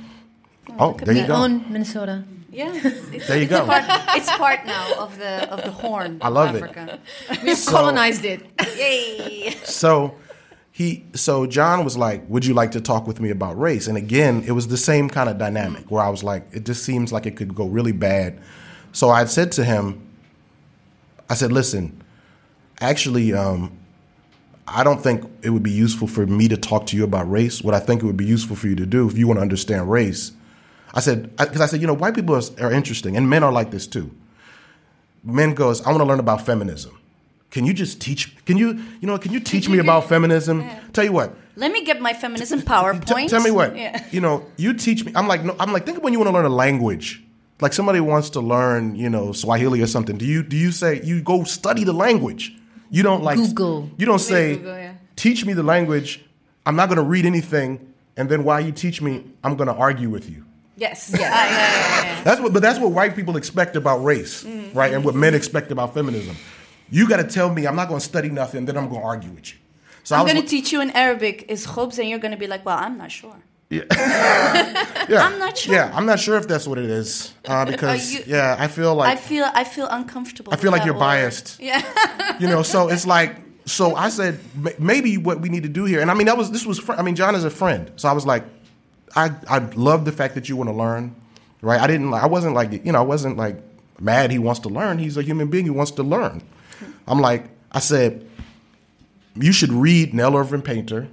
[0.80, 1.36] Oh, there you go.
[1.36, 2.24] own Minnesota.
[2.50, 3.66] Yeah, it's, it's, There you go.
[3.66, 3.84] Part,
[4.16, 6.20] it's part now of the of the horn.
[6.22, 7.00] I love of it.
[7.44, 8.46] We have colonized it.
[8.78, 9.52] Yay!
[9.66, 10.16] So
[10.72, 13.98] he so John was like, "Would you like to talk with me about race?" And
[13.98, 17.12] again, it was the same kind of dynamic where I was like, "It just seems
[17.12, 18.40] like it could go really bad."
[18.94, 20.08] So I said to him,
[21.30, 22.02] "I said, listen,
[22.80, 23.78] actually, um,
[24.68, 27.62] I don't think it would be useful for me to talk to you about race.
[27.62, 29.42] What I think it would be useful for you to do, if you want to
[29.42, 30.32] understand race,
[30.98, 33.52] I said, because I, said, you know, white people are, are interesting, and men are
[33.52, 34.10] like this too.
[35.24, 37.00] Men goes, I want to learn about feminism.
[37.52, 38.36] Can you just teach?
[38.46, 40.68] Can you, you know, can you teach me about feminism?
[40.94, 43.30] Tell you what, Let me get my feminism T- PowerPoint.
[43.30, 43.78] tell me what.
[43.78, 44.04] Yeah.
[44.10, 45.12] You know, you teach me.
[45.14, 47.24] I'm like, no, I'm like, think of when you want to learn a language.
[47.62, 50.18] Like somebody wants to learn, you know, Swahili or something.
[50.18, 52.56] Do you do you say you go study the language?
[52.90, 53.92] You don't like Google.
[53.98, 54.94] You don't say, Google, yeah.
[55.16, 56.26] teach me the language.
[56.66, 59.76] I'm not going to read anything, and then while you teach me, I'm going to
[59.76, 60.44] argue with you.
[60.78, 61.12] Yes.
[61.14, 61.30] Yeah.
[61.34, 62.24] Ah, yeah, yeah, yeah.
[62.24, 64.78] That's what, but that's what white people expect about race, Mm-hmm.
[64.78, 64.94] right?
[64.94, 66.36] And what men expect about feminism.
[66.90, 69.08] You got to tell me I'm not going to study nothing, then I'm going to
[69.08, 69.58] argue with you.
[70.04, 72.38] So I I'm going to teach you in Arabic is khubz, and you're going to
[72.38, 73.36] be like, well, I'm not sure.
[73.70, 73.84] Yeah,
[75.10, 75.26] yeah.
[75.28, 75.74] I'm not sure.
[75.76, 78.96] Yeah, I'm not sure if that's what it is uh, because you- yeah, I feel
[78.96, 80.54] like I feel I feel uncomfortable.
[80.54, 81.00] I feel like you're word.
[81.02, 81.60] biased.
[81.70, 81.82] Yeah.
[82.40, 82.64] you know.
[82.64, 84.40] So it's like so I said
[84.80, 86.94] maybe what we need to do here, and I mean that was this was fr-
[86.94, 88.46] I mean John is a friend, so I was like
[89.26, 91.16] I I love the fact that you want to learn,
[91.62, 91.80] right?
[91.82, 93.58] I didn't I wasn't like you know I wasn't like
[94.00, 95.00] mad he wants to learn.
[95.00, 96.42] He's a human being He wants to learn.
[97.08, 98.28] I'm like I said
[99.36, 101.08] you should read Nell Irvin Painter.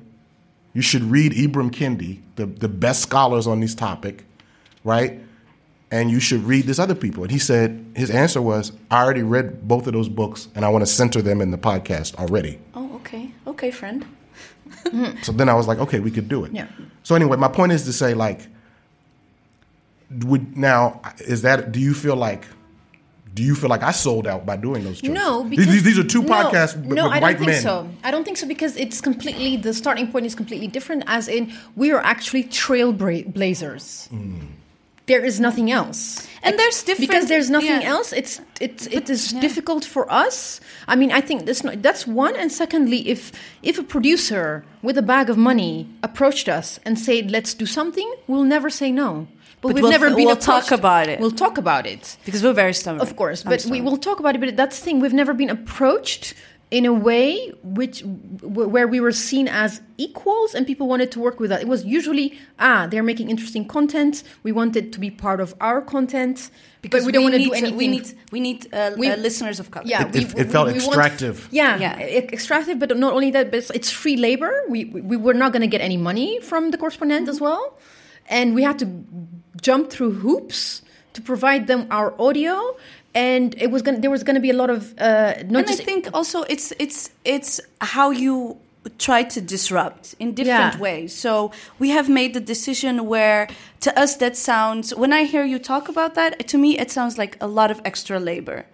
[0.73, 4.25] You should read Ibram Kendi, the, the best scholars on this topic,
[4.83, 5.21] right?
[5.91, 7.23] And you should read this other people.
[7.23, 10.69] And he said, his answer was, I already read both of those books and I
[10.71, 12.59] want to center them in the podcast already.
[12.75, 13.33] oh, okay.
[13.47, 14.05] Okay, friend.
[15.23, 16.53] So then I was like, okay, we could do it.
[16.53, 16.69] Yeah.
[17.03, 18.47] So anyway, my point is to say, like,
[20.11, 21.73] would now is that?
[21.73, 22.47] Do you feel like?
[23.35, 25.01] Do you feel like I sold out by doing those?
[25.01, 25.13] Choices?
[25.13, 27.63] No, because these, these are two no, podcasts with, no, with I don't think men.
[27.63, 27.89] so.
[28.05, 31.03] I don't think so because it's completely the starting point is completely different.
[31.09, 34.09] As in, we are actually trailblazers.
[34.11, 34.47] Mm.
[35.07, 36.27] There is nothing else.
[36.43, 37.95] And there's different because there's nothing yeah.
[37.95, 38.13] else.
[38.13, 40.61] It's it's it is difficult for us.
[40.89, 42.37] I mean, I think that's not, that's one.
[42.37, 43.33] And secondly, if
[43.63, 48.09] if a producer with a bag of money approached us and said, "Let's do something,"
[48.27, 49.27] we'll never say no.
[49.61, 51.19] But, But we've we'll- never been we'll talk about it.
[51.21, 52.19] We'll talk about it.
[52.27, 53.01] Because we're very stubborn.
[53.01, 54.41] Of course, I'm but we will talk about it.
[54.41, 56.35] But that's the thing: we've never been approached
[56.71, 58.03] in a way which
[58.43, 61.61] where we were seen as equals and people wanted to work with us.
[61.63, 64.23] It was usually ah, they're making interesting content.
[64.43, 66.51] We wanted to be part of our content
[66.83, 67.77] because but we don't want to do anything.
[67.77, 69.87] We need we need uh, We- uh, listeners of color.
[69.87, 71.49] yeah, It- we, it- it felt want- extractive.
[71.53, 72.01] yeah, Yeah.
[72.01, 72.79] e- extractive.
[72.79, 74.53] But not only that, but it's, it's free labor.
[74.69, 77.79] We, we we were not going to get any money from the correspondent as well,
[78.29, 78.87] and we had to
[79.63, 82.77] jump through hoops to provide them our audio.
[83.15, 84.01] And it was going.
[84.01, 86.43] There was going to be a lot of uh, not and just I think also
[86.43, 88.57] it's it's it's how you
[88.99, 90.81] try to disrupt in different Yeah.
[90.81, 91.15] ways.
[91.15, 93.49] So we have made the decision where
[93.81, 97.17] to us that sounds when I hear you talk about that, to me it sounds
[97.17, 98.67] like a lot of extra labor.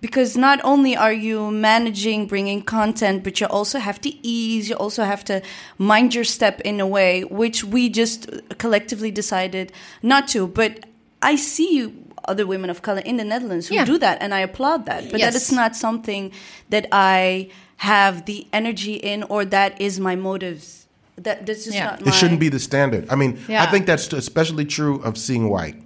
[0.00, 4.76] Because not only are you managing bringing content, but you also have to ease, you
[4.76, 5.42] also have to
[5.76, 10.46] mind your step in a way, which we just collectively decided not to.
[10.46, 10.86] But
[11.20, 11.92] I see
[12.28, 13.84] other women of color in the Netherlands who Yeah.
[13.84, 15.04] do that, and I applaud that.
[15.04, 15.36] But that Yes.
[15.36, 16.30] is not something
[16.70, 17.48] that I
[17.78, 20.86] have the energy in, or that is my motives.
[21.16, 21.86] That that's just Yeah.
[21.86, 22.08] not my.
[22.08, 23.06] It shouldn't be the standard.
[23.10, 25.76] I mean, I think that's especially true of seeing white.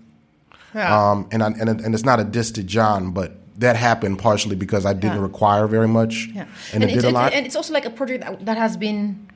[0.75, 1.11] Yeah.
[1.11, 4.57] Um, and, I, and and it's not a diss to John, but that happened partially
[4.57, 5.23] because I didn't Yeah.
[5.31, 6.47] require very much, Yeah.
[6.73, 7.33] and, it it's, did a lot.
[7.35, 9.29] And it's also like a project that, that has been.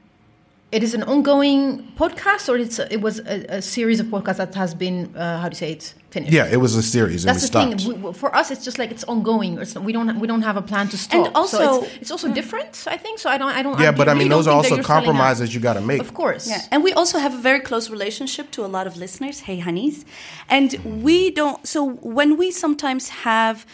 [0.73, 4.39] It is an ongoing podcast, or it's a, it was a, a series of podcasts
[4.39, 6.33] that has been uh, how do you say it finished?
[6.33, 7.81] yeah, it was a series, and That's we the stopped.
[7.83, 8.03] thing.
[8.03, 9.59] We, for us, it's just like it's ongoing.
[9.59, 11.27] It's, we don't we don't have a plan to stop.
[11.27, 12.85] And also- so it's, it's also different.
[12.89, 13.31] I think so.
[13.31, 13.79] I don't I don't.
[13.79, 15.05] yeah, I but I mean, those are also you're selling out.
[15.07, 16.01] compromises you got to make.
[16.01, 16.49] Of course.
[16.51, 19.41] Yeah, and we also have a very close relationship to a lot of listeners.
[19.47, 20.05] Hey, honeys,
[20.49, 21.65] and we don't.
[21.65, 21.85] So
[22.17, 23.65] when we sometimes have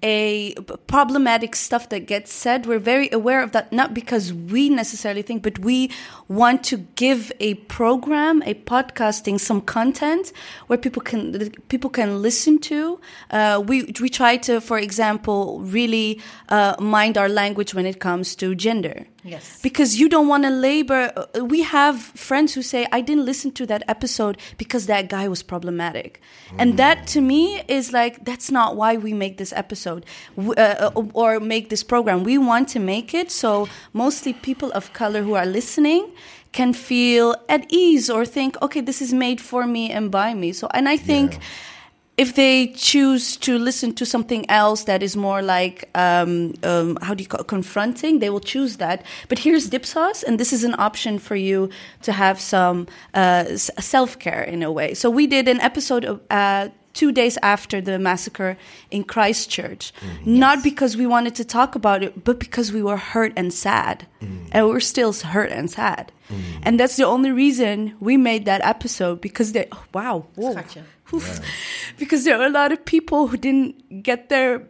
[0.00, 0.54] a
[0.86, 3.72] problematic stuff that gets said, we're very aware of that.
[3.72, 5.90] Not because we necessarily think, but we
[6.28, 10.32] want to give a program, a podcasting, some content
[10.66, 13.00] where people can people can listen to.
[13.30, 16.20] Uh, we we try to, for example, really
[16.50, 19.06] uh, mind our language when it comes to gender.
[19.24, 19.60] Yes.
[19.62, 21.12] Because you don't want to labor.
[21.16, 25.28] uh, We have friends who say, I didn't listen to that episode because that guy
[25.28, 26.20] was problematic.
[26.56, 30.06] And that to me is like, that's not why we make this episode
[30.38, 32.22] uh, uh, or make this program.
[32.22, 36.08] We want to make it so mostly people of color who are listening
[36.52, 40.52] can feel at ease or think, okay, this is made for me and by me.
[40.52, 41.40] So, and I think Yeah.
[42.16, 47.14] if they choose to listen to something else that is more like um, um, how
[47.14, 49.04] do you call it, confronting, they will choose that.
[49.28, 51.68] But here's Dipsaus, and this is an option for you
[52.02, 54.94] to have some uh, self care in a way.
[54.94, 56.20] So we did an episode of.
[56.30, 56.68] Uh,
[56.98, 58.56] Two days after the massacre
[58.90, 62.96] in Christchurch, mm, not because we wanted to talk about it, but because we were
[62.96, 64.48] hurt and sad, mm.
[64.50, 66.40] and we're still hurt and sad, mm.
[66.64, 69.68] and that's the only reason we made that episode because they.
[69.70, 70.54] oh, wow, whoa.
[70.54, 70.82] Schatje.
[71.14, 71.40] Oof.
[71.98, 74.66] Because there are a lot of people who didn't get their.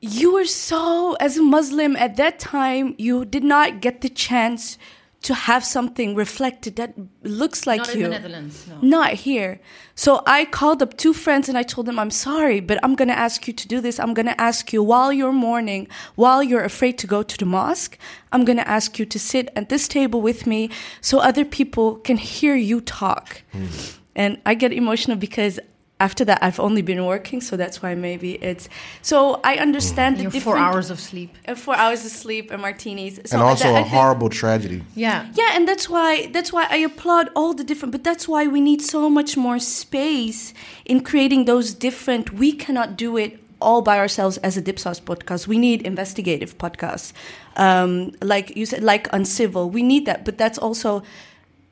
[0.00, 4.78] You were so, as a Muslim at that time, you did not get the chance
[5.20, 7.94] to have something reflected that looks like Not you.
[7.94, 8.66] in the Netherlands.
[8.68, 8.78] No.
[8.82, 9.60] Not here.
[9.96, 13.08] So I called up two friends and I told them, I'm sorry, but I'm going
[13.08, 13.98] to ask you to do this.
[13.98, 17.46] I'm going to ask you while you're mourning, while you're afraid to go to the
[17.46, 17.98] mosque,
[18.32, 21.96] I'm going to ask you to sit at this table with me so other people
[21.96, 23.42] can hear you talk.
[23.52, 23.66] Hmm.
[24.14, 25.58] And I get emotional because
[26.00, 27.40] after that, I've only been working.
[27.40, 28.68] So that's why maybe it's.
[29.02, 30.56] So I understand the Your different.
[30.58, 31.30] four hours of sleep.
[31.48, 33.14] uh, four hours of sleep and martinis.
[33.26, 34.82] So and also I- I a think- horrible tragedy.
[34.94, 35.26] Yeah.
[35.34, 37.92] yeah, and that's why that's why I applaud all the different.
[37.92, 42.32] But that's why we need so much more space in creating those different.
[42.32, 45.48] We cannot do it all by ourselves as a Dipsaus podcast.
[45.48, 47.12] We need investigative podcasts,
[47.56, 49.68] um, like you said, like Uncivil.
[49.68, 51.02] We need that, but that's also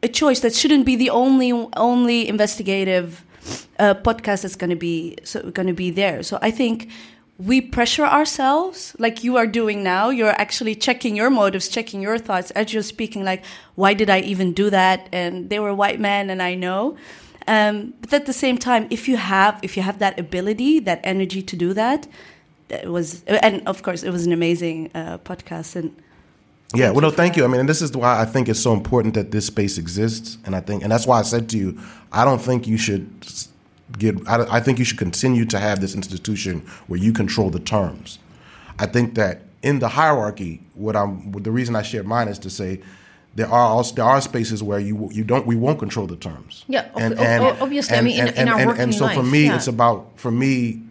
[0.02, 0.40] a choice.
[0.40, 3.24] That shouldn't be the only only investigative
[3.78, 6.22] podcast that's going to be so, going to be there.
[6.22, 6.90] So I think
[7.38, 10.08] we pressure ourselves like you are doing now.
[10.08, 13.24] You're actually checking your motives, checking your thoughts as you're speaking.
[13.24, 13.44] Like,
[13.74, 15.08] why did I even do that?
[15.12, 16.96] And they were white men, and I know.
[17.46, 21.00] Um, but at the same time, if you have if you have that ability, that
[21.04, 22.08] energy to do that,
[22.68, 25.94] that was and of course it was an amazing uh, podcast and.
[26.74, 27.44] Yeah, well, no, thank you.
[27.44, 30.36] I mean, and this is why I think it's so important that this space exists,
[30.44, 31.78] and I think, and that's why I said to you,
[32.12, 33.08] I don't think you should
[33.98, 34.16] get.
[34.28, 38.18] I, I think you should continue to have this institution where you control the terms.
[38.78, 42.38] I think that in the hierarchy, what I'm, what the reason I shared mine is
[42.40, 42.80] to say
[43.36, 46.64] there are also there are spaces where you you don't we won't control the terms.
[46.68, 49.44] Yeah, ob- ob- obviously, I mean, in- in our and, working and so for me,
[49.46, 49.56] yeah.
[49.56, 50.82] it's about for me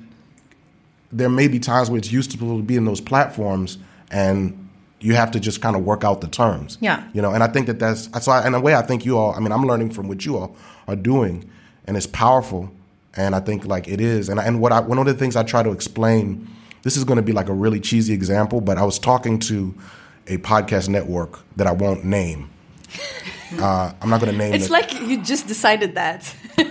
[1.12, 3.78] there may be times where it's useful to be in those platforms
[4.12, 4.65] and
[5.06, 6.78] you have to just kind of work out the terms.
[6.82, 7.08] Yeah.
[7.14, 9.18] You know, and I think that that's, so I, in a way, I think you
[9.18, 10.56] all, I mean, I'm learning from what you all
[10.88, 11.50] are doing
[11.86, 12.72] and it's powerful.
[13.16, 14.30] And I think like it is.
[14.30, 16.48] And, and what I, one of the things I try to explain,
[16.82, 19.74] this is going to be like a really cheesy example, but I was talking to
[20.28, 22.50] a podcast network that I won't name.
[23.60, 24.72] Uh, I'm not going to name It's it.
[24.72, 26.36] It's like you just decided that.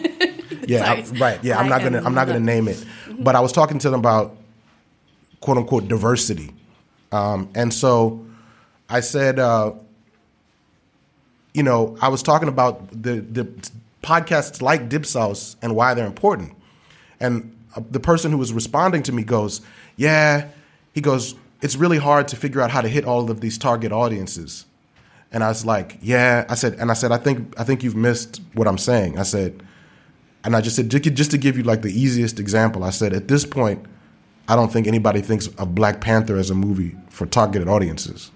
[0.66, 1.38] Yeah, I- right.
[1.44, 2.82] Yeah, I'm I not gonna I'm not gonna name it,
[3.20, 4.36] but I was talking to them about
[5.40, 6.52] quote unquote diversity,
[7.14, 8.24] um, and so
[8.88, 9.72] I said, uh,
[11.52, 13.44] you know, I was talking about the the
[14.02, 16.52] podcasts like Dipsaus and why they're important,
[17.20, 19.60] and uh, the person who was responding to me goes,
[19.96, 20.48] yeah,
[20.92, 23.92] he goes, it's really hard to figure out how to hit all of these target
[23.92, 24.66] audiences.
[25.30, 26.44] And I was like, yeah.
[26.48, 29.18] I said, and I said, I think, I think you've missed what I'm saying.
[29.18, 29.62] I said,
[30.44, 33.28] and I just said, just to give you like the easiest example, I said, at
[33.28, 33.84] this point,
[34.48, 38.30] I don't think anybody thinks of Black Panther as a movie for targeted audiences.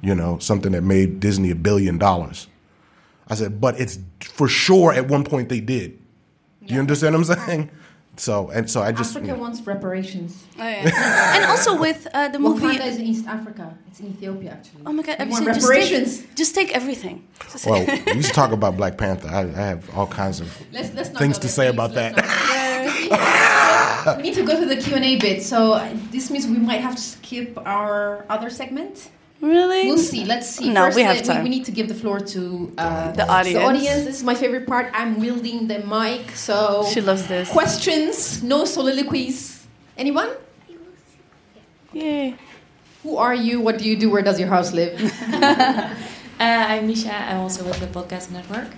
[0.00, 2.46] You know, something that made Disney a billion dollars.
[3.28, 5.98] I said, but it's for sure at one point they did.
[6.66, 7.70] Do you understand what I'm saying?
[8.16, 10.44] So and so I just Africa wants reparations.
[10.58, 11.34] Oh, yeah.
[11.36, 12.66] and also with uh, the movie.
[12.66, 13.76] Wakanda is in East Africa.
[13.88, 14.82] It's in Ethiopia, actually.
[14.86, 15.18] Oh my god!
[15.18, 16.18] We I've want just reparations.
[16.20, 17.26] take, just take everything.
[17.52, 19.28] Just- well, we should talk about Black Panther.
[19.28, 21.74] I, I have all kinds of Let's, let's things go to there, say please.
[21.74, 23.44] about Let's that.
[24.04, 24.16] not go there.
[24.16, 25.42] we need to go to the Q&A bit.
[25.42, 29.10] So uh, this means we might have to skip our other segment.
[29.40, 29.86] really?
[29.86, 30.24] We'll see.
[30.24, 30.68] Let's see.
[30.70, 31.42] No, First, we have let- time.
[31.44, 33.58] We, need to give the floor to uh, The audience.
[33.58, 34.04] The audience.
[34.04, 34.90] This is my favorite part.
[34.94, 37.48] I'm wielding the mic, so She loves this.
[37.50, 39.66] questions, no soliloquies.
[39.96, 40.30] Anyone?
[41.92, 42.34] Yay!
[43.02, 43.60] Who are you?
[43.60, 44.10] What do you do?
[44.10, 44.98] Where does your house live?
[46.40, 47.12] Uh, I'm Misha.
[47.12, 48.68] I'm also with the podcast network.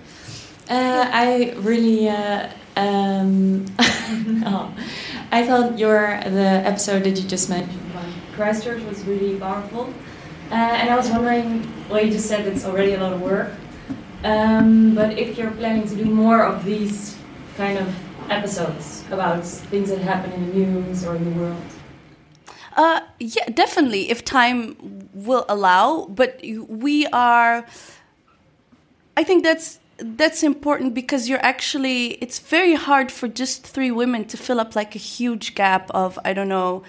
[0.70, 3.66] Uh, I really, uh, um,
[4.46, 4.72] oh,
[5.32, 8.06] I thought your the episode that you just mentioned about
[8.36, 9.92] Christchurch was really powerful,
[10.52, 11.66] uh, and I was wondering.
[11.90, 13.50] Well, you just said it's already a lot of work,
[14.22, 17.16] um, but if you're planning to do more of these
[17.56, 17.92] kind of
[18.30, 21.62] episodes about things that happen in the news or in the world.
[22.76, 26.06] Uh, yeah, definitely, if time will allow.
[26.06, 27.66] But we are.
[29.16, 32.12] I think that's that's important because you're actually.
[32.14, 36.18] It's very hard for just three women to fill up like a huge gap of
[36.24, 36.82] I don't know.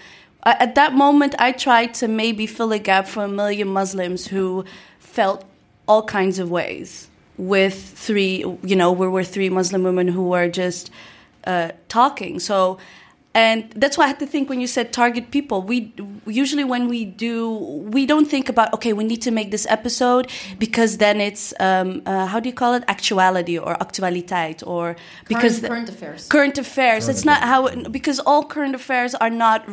[0.43, 4.65] At that moment, I tried to maybe fill a gap for a million Muslims who
[4.99, 5.45] felt
[5.87, 8.37] all kinds of ways with three.
[8.63, 10.89] You know, we were three Muslim women who were just
[11.45, 12.39] uh, talking.
[12.39, 12.79] So
[13.33, 15.61] and that's why I had to think when you said target people.
[15.61, 15.93] We
[16.25, 20.29] usually when we do, we don't think about okay, we need to make this episode
[20.59, 24.97] because then it's um, uh, how do you call it actuality or actualiteit or
[25.29, 26.27] because current, current affairs.
[26.27, 27.05] Current affairs.
[27.05, 27.25] Current it's affairs.
[27.25, 29.65] not how because all current affairs are not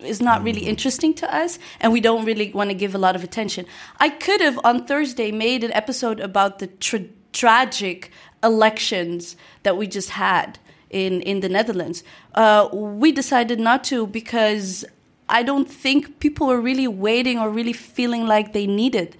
[0.00, 3.14] is not really interesting to us and we don't really want to give a lot
[3.14, 3.64] of attention.
[4.00, 8.10] I could have on Thursday made an episode about the tra tragic
[8.42, 10.58] elections that we just had
[10.92, 12.04] in in the Netherlands.
[12.34, 14.84] Uh, we decided not to because
[15.28, 19.16] I don't think people were really waiting or really feeling like they needed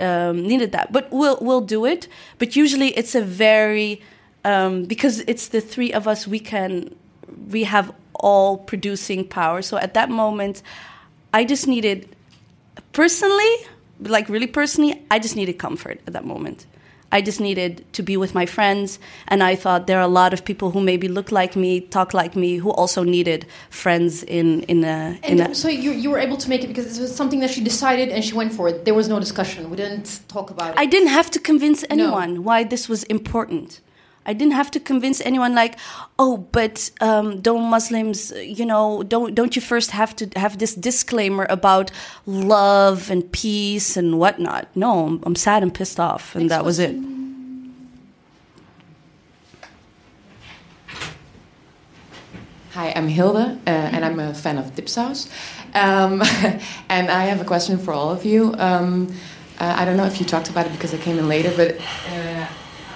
[0.00, 0.92] um, needed that.
[0.92, 2.08] But we'll we'll do it.
[2.38, 4.00] But usually it's a very
[4.44, 6.26] um, because it's the three of us.
[6.26, 6.94] We can
[7.50, 9.62] we have all producing power.
[9.62, 10.62] So at that moment,
[11.32, 12.08] I just needed
[12.92, 13.54] personally,
[14.00, 16.66] like really personally, I just needed comfort at that moment.
[17.10, 18.98] I just needed to be with my friends.
[19.28, 22.12] And I thought there are a lot of people who maybe look like me, talk
[22.12, 25.18] like me, who also needed friends in in a.
[25.22, 27.40] In and a so you you were able to make it because this was something
[27.40, 28.84] that she decided and she went for it.
[28.84, 29.70] There was no discussion.
[29.70, 30.78] We didn't talk about it.
[30.78, 32.40] I didn't have to convince anyone no.
[32.42, 33.80] why this was important.
[34.26, 35.78] I didn't have to convince anyone like,
[36.18, 40.74] oh, but um, don't Muslims, you know, don't don't you first have to have this
[40.74, 41.90] disclaimer about
[42.26, 44.68] love and peace and whatnot?
[44.74, 46.94] No, I'm, I'm sad and pissed off, and Next that was it.
[52.72, 55.28] Hi, I'm Hilde, uh, and I'm a fan of Dipsaus.
[55.74, 56.22] Um,
[56.88, 58.54] and I have a question for all of you.
[58.58, 59.12] Um,
[59.58, 61.80] uh, I don't know if you talked about it because I came in later, but
[62.12, 62.46] uh,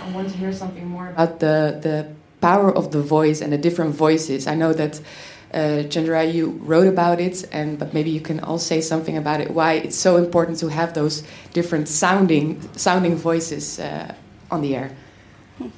[0.03, 2.09] I want to hear something more about the, the
[2.41, 4.47] power of the voice and the different voices.
[4.47, 5.01] I know that
[5.53, 9.41] uh, Chenjerai, you wrote about it, and but maybe you can all say something about
[9.41, 9.51] it.
[9.51, 11.23] Why it's so important to have those
[11.53, 14.15] different sounding sounding voices uh,
[14.51, 14.91] on the air.
[15.59, 15.69] Hmm.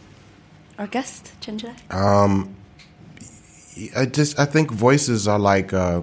[0.79, 1.93] Our guest, Chenjerai.
[1.93, 2.55] Um,
[3.97, 6.03] I just I think voices are like uh,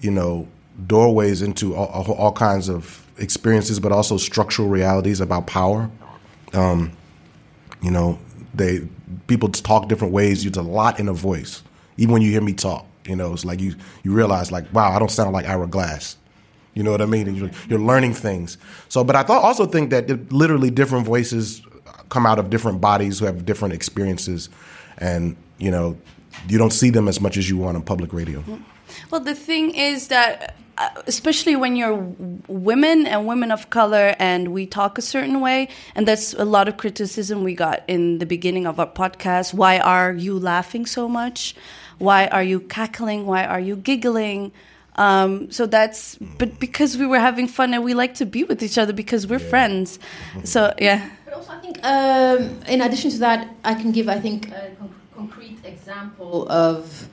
[0.00, 0.46] you know
[0.86, 5.90] doorways into all, all, kinds of experiences, but also structural realities about power.
[6.52, 6.92] Um,
[7.82, 8.18] you know,
[8.54, 8.86] they
[9.26, 10.44] people talk different ways.
[10.44, 11.62] Use a lot in a voice.
[11.96, 14.90] Even when you hear me talk, you know, it's like you you realize like, wow,
[14.92, 16.16] I don't sound like Ira Glass.
[16.74, 17.26] You know what I mean?
[17.26, 18.56] And you're, you're learning things.
[18.88, 21.62] So, but I thought also think that literally different voices
[22.08, 24.48] come out of different bodies who have different experiences,
[24.98, 25.96] and you know,
[26.48, 28.44] you don't see them as much as you want on public radio.
[29.10, 30.56] Well, the thing is that
[31.06, 31.96] especially when you're
[32.46, 36.68] women and women of color and we talk a certain way and that's a lot
[36.68, 39.54] of criticism we got in the beginning of our podcast.
[39.54, 41.54] Why are you laughing so much?
[41.98, 43.26] Why are you cackling?
[43.26, 44.52] Why are you giggling?
[44.94, 48.62] Um, so that's but because we were having fun and we like to be with
[48.62, 49.50] each other because we're yeah.
[49.50, 49.98] friends.
[50.44, 51.10] So yeah.
[51.24, 54.70] But also i think um, in addition to that i can give i think a
[55.14, 57.08] concrete example of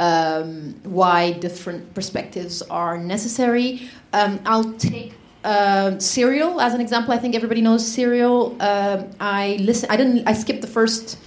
[0.00, 3.88] um, why different perspectives are necessary.
[4.14, 7.12] Um, I'll take uh, Serial as an example.
[7.12, 8.56] I think everybody knows Serial.
[8.60, 9.90] Um, I listen.
[9.90, 10.26] I didn't.
[10.26, 11.18] I skipped the first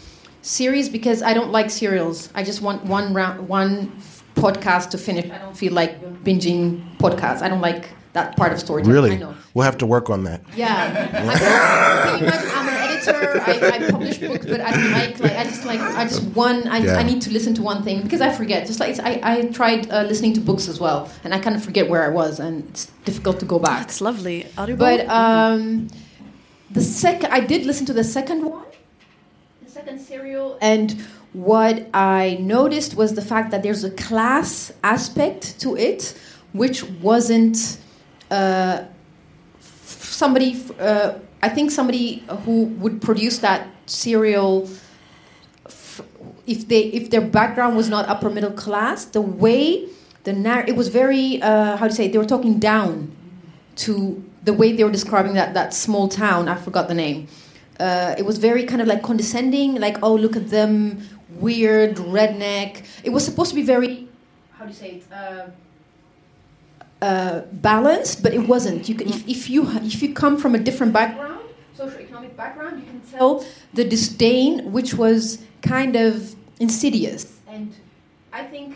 [0.41, 2.30] series because I don't like serials.
[2.36, 3.91] I just want one round, one
[4.36, 5.32] podcast to finish.
[5.32, 7.41] I don't feel like binging podcasts.
[7.41, 9.19] I don't like that part of storytelling.
[9.19, 9.36] Really?
[9.53, 10.41] We'll have to work on that.
[10.55, 12.63] Yeah.
[13.05, 13.43] can you imagine?
[13.43, 13.71] I'm an editor.
[13.71, 16.67] I, I, publish books, but I don't like like I just like I just one.
[16.67, 16.97] I, yeah.
[16.97, 18.67] I need to listen to one thing because I forget.
[18.67, 21.63] Just like I, I tried uh, listening to books as well, and I kind of
[21.63, 23.79] forget where I was, and it's difficult to go back.
[23.81, 24.47] That's lovely.
[24.57, 24.79] Audible.
[24.79, 25.87] But um,
[26.71, 28.65] the second I did listen to the second one,
[29.63, 35.59] the second serial, and what I noticed was the fact that there's a class aspect
[35.61, 36.17] to it,
[36.53, 37.79] which wasn't
[38.29, 38.83] uh,
[39.59, 44.69] somebody, uh, I think somebody who would produce that serial,
[46.47, 49.89] if they if their background was not upper middle class, the way
[50.23, 53.11] the narr- it was very uh, how to say they were talking down
[53.83, 56.47] to the way they were describing that that small town.
[56.47, 57.27] I forgot the name.
[57.77, 60.73] Uh, it was very kind of like condescending, like oh look at them,
[61.41, 62.85] weird redneck.
[63.03, 64.07] It was supposed to be very
[64.53, 65.03] how do you say it?
[65.11, 65.47] Uh,
[67.03, 68.87] uh, balanced, but it wasn't.
[68.87, 71.32] You can, if, if, you if you come from a different background,
[72.34, 77.39] socioeconomic background, you can tell the disdain, which was kind of insidious.
[77.47, 77.73] And
[78.31, 78.75] I think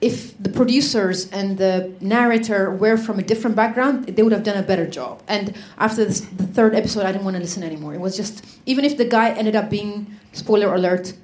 [0.00, 4.56] if the producers and the narrator were from a different background, they would have done
[4.56, 5.22] a better job.
[5.28, 7.94] And after this, the third episode, I didn't want to listen anymore.
[7.94, 11.14] It was just, even if the guy ended up being, spoiler alert,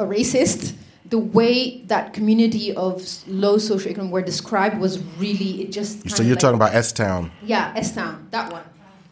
[0.00, 0.74] a racist,
[1.06, 6.08] the way that community of low social socioeconomic were described was really, it just.
[6.10, 7.30] So you're like, talking about S Town.
[7.42, 8.64] Yeah, S Town, that one.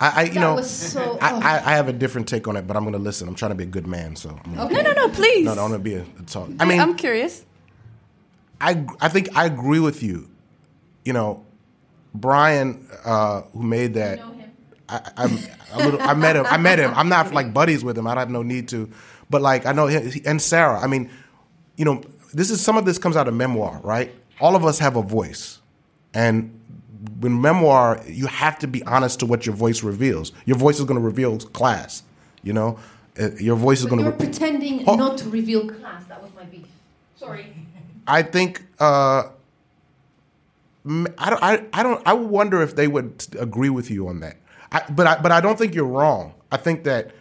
[0.03, 1.39] I, I you That know, was so- I, oh.
[1.41, 3.29] I, I have a different take on it, but I'm going to listen.
[3.29, 4.37] I'm trying to be a good man, so.
[4.45, 5.45] I'm No, no, no, please.
[5.45, 6.49] No, no, I'm going to be a, a talk.
[6.59, 7.45] I I mean, I'm curious.
[8.61, 10.29] I I think I agree with you.
[11.05, 11.45] You know,
[12.15, 14.21] Brian, uh, who made that.
[14.89, 15.39] I, I'm
[15.73, 16.03] a little.
[16.03, 16.47] I met him.
[16.47, 16.93] I met him.
[16.95, 18.07] I'm not like buddies with him.
[18.07, 18.91] I don't have no need to,
[19.31, 20.81] but like I know him and Sarah.
[20.81, 21.11] I mean,
[21.77, 22.03] you know,
[22.35, 24.13] this is some of this comes out of memoir, right?
[24.41, 25.61] All of us have a voice,
[26.13, 26.61] and
[27.21, 30.33] when memoir, you have to be honest to what your voice reveals.
[30.45, 32.03] Your voice is going to reveal class.
[32.43, 32.79] You know,
[33.21, 34.17] Uh, your voice is going you're to.
[34.19, 34.95] pretending Oh.
[34.97, 36.03] not to reveal class.
[36.09, 36.67] That was my beef.
[37.17, 37.45] Sorry.
[38.07, 39.25] I think uh,
[41.19, 41.43] I don't.
[41.43, 42.03] I, I don't.
[42.07, 44.37] I wonder if they would agree with you on that.
[44.73, 46.33] I, but I, but I don't think you're wrong.
[46.51, 47.13] I think that,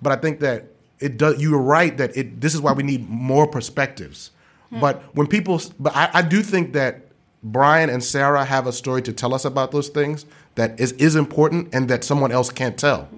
[0.00, 0.66] but I think that
[1.00, 1.40] it does.
[1.40, 2.40] You are right that it.
[2.40, 4.30] This is why we need more perspectives.
[4.70, 7.07] But when people, but I, I do think that
[7.42, 10.26] Brian and Sarah have a story to tell us about those things
[10.56, 13.08] that is is important and that someone else can't tell.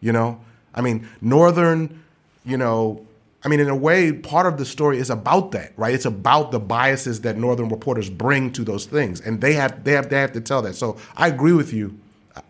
[0.00, 0.38] You know,
[0.74, 2.02] I mean, Northern,
[2.44, 3.06] you know,
[3.44, 5.94] I mean, in a way, part of the story is about that, right?
[5.94, 9.92] It's about the biases that Northern reporters bring to those things, and they have they
[9.92, 10.74] have they have to tell that.
[10.74, 11.98] So I agree with you.
[12.36, 12.42] I-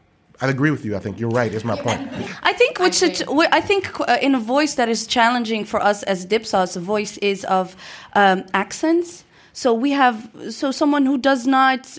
[0.50, 0.94] agree with you.
[0.94, 1.52] I think you're right.
[1.54, 2.06] Is my point.
[2.42, 5.80] I think which it, wh- I think uh, in a voice that is challenging for
[5.80, 7.76] us as Dipsaus, a voice is of
[8.14, 9.23] um, accents.
[9.56, 11.96] So we have so someone who does not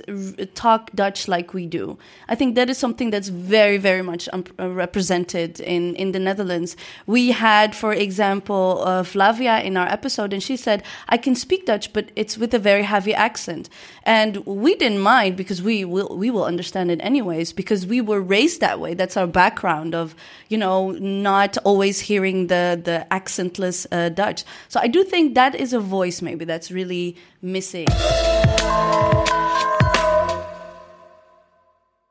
[0.56, 1.98] talk Dutch like we do.
[2.28, 6.76] I think that is something that's very very much um, represented in in the Netherlands.
[7.08, 11.66] We had, for example, uh, Flavia in our episode, and she said, "I can speak
[11.66, 13.70] Dutch, but it's with a very heavy accent."
[14.04, 18.22] And we didn't mind because we will we will understand it anyways because we were
[18.22, 18.96] raised that way.
[18.96, 20.14] That's our background of
[20.50, 24.44] you know not always hearing the the accentless uh, Dutch.
[24.68, 27.16] So I do think that is a voice maybe that's really
[27.46, 27.88] missing.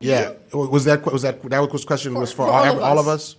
[0.00, 2.98] Yeah, was that was that that was question was for, for all, all of all
[2.98, 3.34] of us.
[3.34, 3.36] us?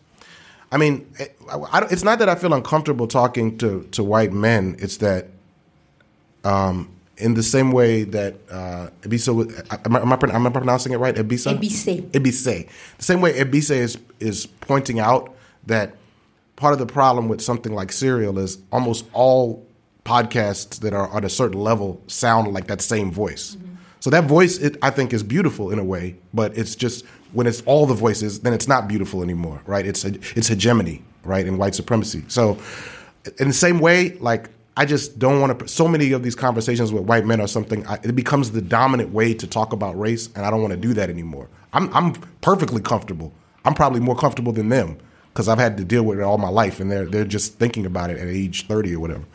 [0.71, 4.75] I mean, it, I, it's not that I feel uncomfortable talking to to white men.
[4.79, 5.27] It's that,
[6.43, 9.29] um, in the same way that uh, Ebisa,
[9.85, 11.15] am I, am I, am I pronouncing it right?
[11.15, 11.57] Ebisa.
[11.57, 12.09] Ebissé.
[12.11, 12.67] Ebissé.
[12.97, 15.35] The same way Ebissé is is pointing out
[15.67, 15.95] that
[16.55, 19.65] part of the problem with something like Serial is almost all
[20.05, 23.57] podcasts that are at a certain level sound like that same voice.
[23.99, 27.47] So that voice, it, I think, is beautiful in a way, but it's just when
[27.47, 29.85] it's all the voices, then it's not beautiful anymore, right?
[29.85, 32.23] It's it's hegemony, right, and white supremacy.
[32.27, 32.59] So,
[33.39, 35.67] in the same way, like I just don't want to.
[35.67, 39.11] So many of these conversations with white men or something, I, it becomes the dominant
[39.11, 41.49] way to talk about race, and I don't want to do that anymore.
[41.73, 43.33] I'm I'm perfectly comfortable.
[43.65, 44.99] I'm probably more comfortable than them
[45.33, 47.85] because I've had to deal with it all my life, and they're they're just thinking
[47.87, 49.25] about it at age thirty or whatever.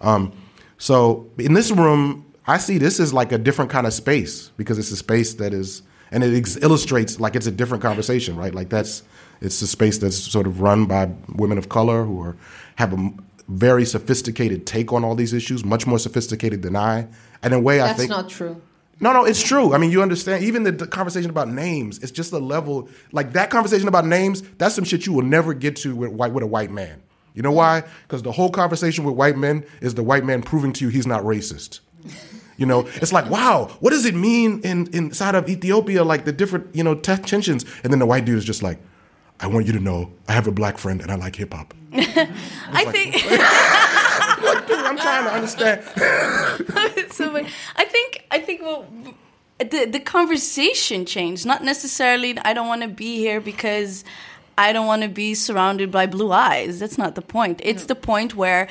[0.00, 0.32] Um,
[0.78, 4.78] so in this room, I see this is like a different kind of space because
[4.78, 8.54] it's a space that is, and it ex- illustrates like it's a different conversation, right?
[8.54, 9.02] Like that's
[9.40, 12.36] it's a space that's sort of run by women of color who are
[12.76, 13.10] have a
[13.48, 17.08] very sophisticated take on all these issues, much more sophisticated than I.
[17.42, 18.60] And in a way, I think That's not true.
[19.00, 19.74] no, no, it's true.
[19.74, 20.44] I mean, you understand.
[20.44, 24.42] Even the, the conversation about names, it's just a level like that conversation about names.
[24.58, 27.02] That's some shit you will never get to with white with a white man.
[27.38, 27.84] You know why?
[28.02, 31.06] Because the whole conversation with white men is the white man proving to you he's
[31.06, 31.78] not racist.
[32.56, 36.02] You know, it's like, wow, what does it mean in inside of Ethiopia?
[36.02, 38.80] Like the different, you know, te- tensions, and then the white dude is just like,
[39.38, 41.74] I want you to know, I have a black friend and I like hip hop.
[41.92, 43.14] I think.
[44.40, 45.82] Like, dude, I'm trying to understand.
[47.12, 47.36] so
[47.74, 48.86] I think I think well,
[49.58, 51.44] the the conversation changed.
[51.44, 52.38] Not necessarily.
[52.38, 54.04] I don't want to be here because
[54.58, 56.80] I don't want to be surrounded by blue eyes.
[56.80, 57.60] That's not the point.
[57.62, 57.86] It's mm.
[57.86, 58.68] the point where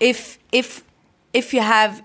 [0.00, 0.82] if if
[1.32, 2.02] if you have.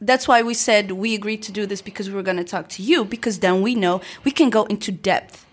[0.00, 2.68] That's why we said we agreed to do this because we were going to talk
[2.70, 5.46] to you because then we know we can go into depth.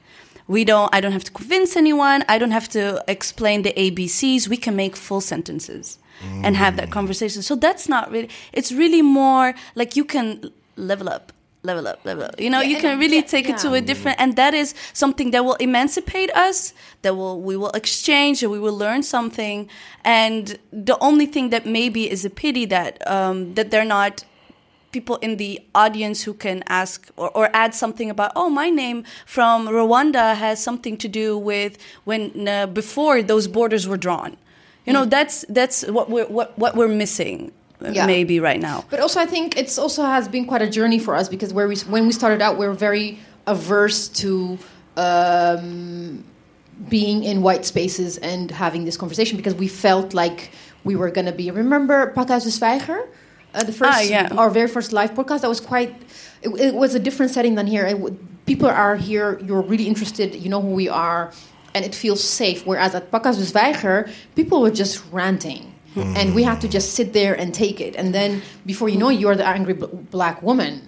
[0.48, 0.90] We don't.
[0.94, 2.23] I don't have to convince anyone.
[2.27, 4.48] I don't have to explain the ABCs.
[4.48, 5.99] We can make full sentences
[6.44, 6.91] and have that mm.
[6.91, 7.41] conversation.
[7.41, 8.30] So that's not really.
[8.53, 11.31] It's really more like you can level up,
[11.64, 12.40] level up, level up.
[12.40, 15.31] You know, you can really yeah, take it to a different, and that is something
[15.31, 16.73] that will emancipate us.
[17.02, 19.69] That will we will exchange and we will learn something.
[20.03, 24.23] And the only thing that maybe is a pity that um, that they're not
[24.91, 29.03] people in the audience who can ask or, or add something about oh my name
[29.23, 34.36] from rwanda has something to do with when uh, before those borders were drawn
[34.88, 38.06] you know that's that's what we're what, what we're missing Yeah.
[38.06, 38.84] maybe right now.
[38.89, 41.68] But also, I think it's also has been quite a journey for us because where
[41.68, 44.57] we when we started out, we were very averse to
[44.97, 46.23] um,
[46.89, 50.51] being in white spaces and having this conversation because we felt like
[50.84, 51.51] we were going to be.
[51.51, 53.07] Remember Podcast de Zwijger?
[53.53, 54.30] Uh, the first, Ah, yeah.
[54.38, 55.41] our very first live podcast.
[55.41, 55.95] That was quite.
[56.41, 57.85] It, it was a different setting than here.
[57.85, 59.39] It, people are here.
[59.39, 60.35] You're really interested.
[60.35, 61.31] You know who we are,
[61.73, 62.65] and it feels safe.
[62.65, 65.73] Whereas at Podcast de Zwijger, people were just ranting.
[66.17, 67.95] And we had to just sit there and take it.
[67.95, 70.81] And then before you know you're the angry bl- black woman.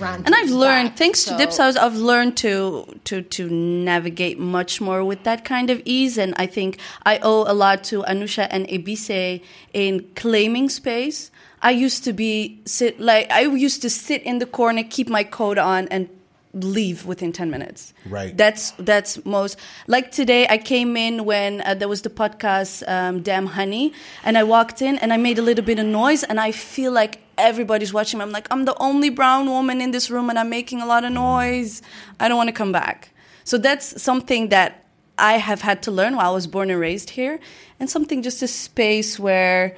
[0.00, 0.98] and I've learned, back.
[0.98, 5.68] thanks So- to Dipsaus, I've learned to to to navigate much more with that kind
[5.70, 6.16] of ease.
[6.16, 9.40] And I think I owe a lot to Anousha and Ebissé
[9.72, 11.30] in claiming space.
[11.62, 15.24] I used to be sit like I used to sit in the corner, keep my
[15.24, 16.08] coat on, and
[16.52, 17.94] leave within 10 minutes.
[18.06, 18.36] Right.
[18.36, 19.56] that's that's most
[19.86, 23.92] like today i came in when uh, there was the podcast um, damn honey
[24.24, 26.92] and i walked in and i made a little bit of noise and i feel
[26.92, 28.24] like everybody's watching me.
[28.24, 31.04] I'm like i'm the only brown woman in this room and i'm making a lot
[31.04, 31.82] of noise.
[32.18, 33.10] I don't want to come back.
[33.44, 34.84] So that's something that
[35.18, 37.38] i have had to learn while i was born and raised here
[37.78, 39.76] and something just a space where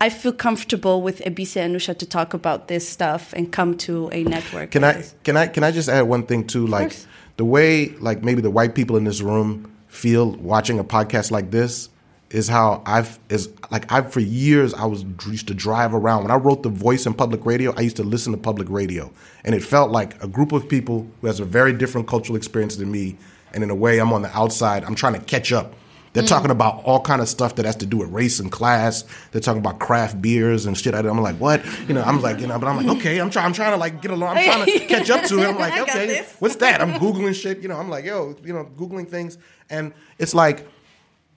[0.00, 4.08] I feel comfortable with Ebissé and Nusha to talk about this stuff and come to
[4.12, 4.70] a network.
[4.70, 5.14] Can I this.
[5.24, 6.66] can I can I just add one thing too?
[6.66, 6.96] Like
[7.36, 11.50] the way like maybe the white people in this room feel watching a podcast like
[11.50, 11.90] this
[12.30, 16.30] is how I've is like I've for years I was used to drive around when
[16.30, 17.74] I wrote the voice in public radio.
[17.76, 19.12] I used to listen to public radio,
[19.44, 22.76] and it felt like a group of people who has a very different cultural experience
[22.76, 23.16] than me.
[23.52, 24.84] And in a way, I'm on the outside.
[24.84, 25.74] I'm trying to catch up.
[26.12, 29.04] They're talking about all kind of stuff that has to do with race and class.
[29.30, 30.94] They're talking about craft beers and shit.
[30.94, 31.64] I'm like, what?
[31.86, 33.76] You know, I'm like, you know, but I'm like, okay, I'm trying, I'm trying to
[33.76, 34.36] like get along.
[34.36, 35.46] I'm trying to catch up to it.
[35.46, 36.80] I'm like, okay, what's that?
[36.80, 37.60] I'm googling shit.
[37.60, 39.38] You know, I'm like, yo, you know, googling things,
[39.68, 40.66] and it's like,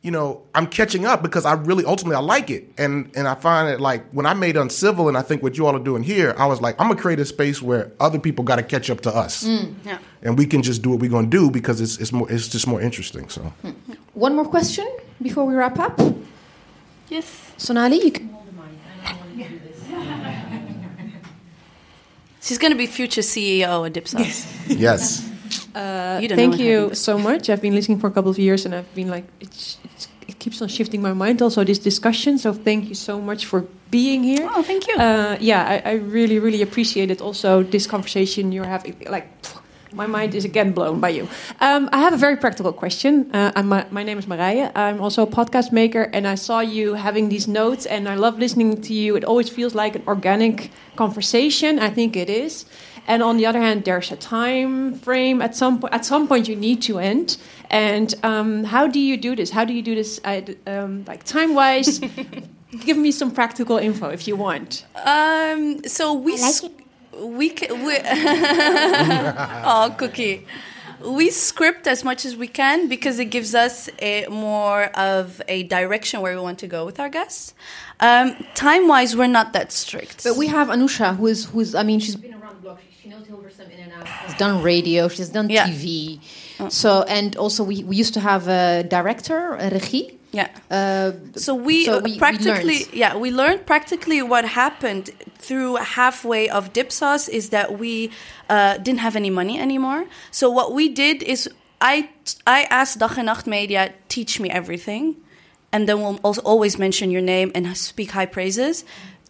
[0.03, 3.35] you know, I'm catching up because I really ultimately I like it, and and I
[3.35, 6.03] find it like when I made Uncivil, and I think what you all are doing
[6.03, 8.89] here, I was like, I'm gonna create a space where other people got to catch
[8.89, 9.97] up to us, mm, Yeah.
[10.21, 12.67] and we can just do what we're gonna do because it's it's more it's just
[12.67, 13.30] more interesting.
[13.30, 13.41] So.
[13.61, 13.71] Hmm.
[14.13, 14.88] One more question
[15.21, 15.99] before we wrap up.
[17.09, 17.25] Yes.
[17.57, 18.30] Sonali, you can.
[22.41, 24.45] She's going to be future CEO at Dipsaus.
[24.67, 25.30] Yes.
[25.75, 27.49] Uh, you don't Thank know you so much.
[27.49, 29.92] I've been listening for a couple of years, and I've been like, it's, it's, it
[30.43, 31.41] keeps on shifting my mind.
[31.41, 32.31] Also, this discussion.
[32.37, 33.59] So, thank you so much for
[33.97, 34.45] being here.
[34.55, 34.95] Oh, thank you.
[34.95, 37.19] Uh, yeah, I, I really, really appreciate it.
[37.21, 39.27] Also, this conversation you're having, like,
[39.93, 41.27] my mind is again blown by you.
[41.61, 43.29] Um, I have a very practical question.
[43.31, 44.71] Uh, I'm, my, my name is Marije.
[44.75, 48.39] I'm also a podcast maker, and I saw you having these notes, and I love
[48.39, 49.15] listening to you.
[49.15, 51.79] It always feels like an organic conversation.
[51.87, 52.65] I think it is.
[53.07, 55.41] And on the other hand, there's a time frame.
[55.41, 57.38] At some point, at some point, you need to end.
[57.69, 59.49] And um, how do you do this?
[59.51, 60.19] How do you do this?
[60.23, 61.99] I, um, like time wise.
[62.85, 64.85] Give me some practical info if you want.
[65.05, 66.65] Um, so we s-
[67.19, 67.97] we ca- we
[69.65, 70.45] oh cookie.
[71.05, 75.63] We script as much as we can because it gives us a more of a
[75.63, 77.53] direction where we want to go with our guests.
[77.99, 80.23] Um, time wise, we're not that strict.
[80.23, 82.42] But we have Anousha, who is, who's, I mean, she's been around the block.
[83.03, 84.07] She, she knows Hilversum in and out.
[84.25, 85.07] She's done radio.
[85.09, 85.67] She's done Yeah.
[85.67, 86.19] TV.
[86.69, 90.17] So, and also we, we used to have a director, a regie.
[90.31, 90.47] yeah.
[90.71, 92.93] Uh, So we, So uh, we- we practically, learned.
[92.93, 98.09] yeah, we learned practically what happened through halfway of Dipsaus is that we
[98.49, 100.05] uh, didn't have any money anymore.
[100.31, 101.49] So what we did is
[101.81, 102.07] I
[102.47, 105.15] I asked Dag en Nacht Media teach me everything,
[105.73, 108.85] and then we'll also always mention your name and speak high praises.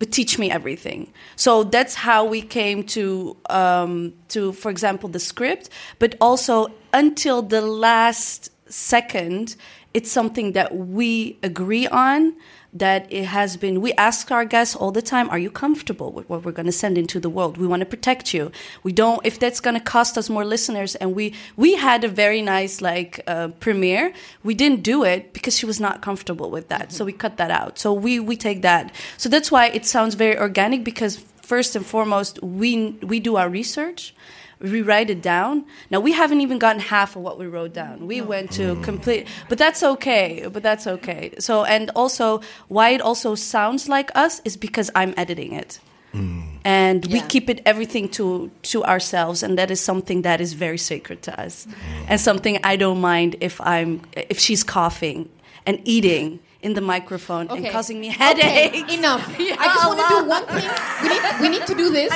[0.06, 1.12] Teach me everything.
[1.36, 5.70] So that's how we came to, um, to for example, the script.
[6.00, 9.56] But also until the last second,
[9.94, 12.36] it's something that we agree on
[12.74, 16.28] that it has been we ask our guests all the time are you comfortable with
[16.30, 17.58] what we're going to send into the world?
[17.58, 18.52] We want to protect you.
[18.84, 22.08] We don't if that's going to cost us more listeners and we we had a
[22.08, 24.14] very nice like uh, premiere
[24.44, 26.92] we didn't do it because she was not comfortable with that.
[26.92, 27.78] So we cut that out.
[27.78, 28.94] So we we take that.
[29.18, 33.50] So that's why it sounds very organic because first and foremost we we do our
[33.50, 34.16] research
[34.64, 35.66] we write it down.
[35.92, 38.08] Now we haven't even gotten half of what we wrote down.
[38.08, 38.84] We went to mm.
[38.84, 40.48] complete, but that's okay.
[40.52, 41.34] But that's okay.
[41.40, 45.80] So and also why it also sounds like us is because I'm editing it,
[46.14, 46.48] mm.
[46.64, 50.78] and we keep it everything to to ourselves, and that is something that is very
[50.78, 51.74] sacred to us, mm.
[52.08, 55.30] and something I don't mind if I'm if she's coughing
[55.66, 58.48] and eating in the microphone and causing me headaches.
[58.84, 59.24] Okay, enough.
[59.40, 60.70] I just want to do one thing.
[61.04, 62.12] We need, we need to do this.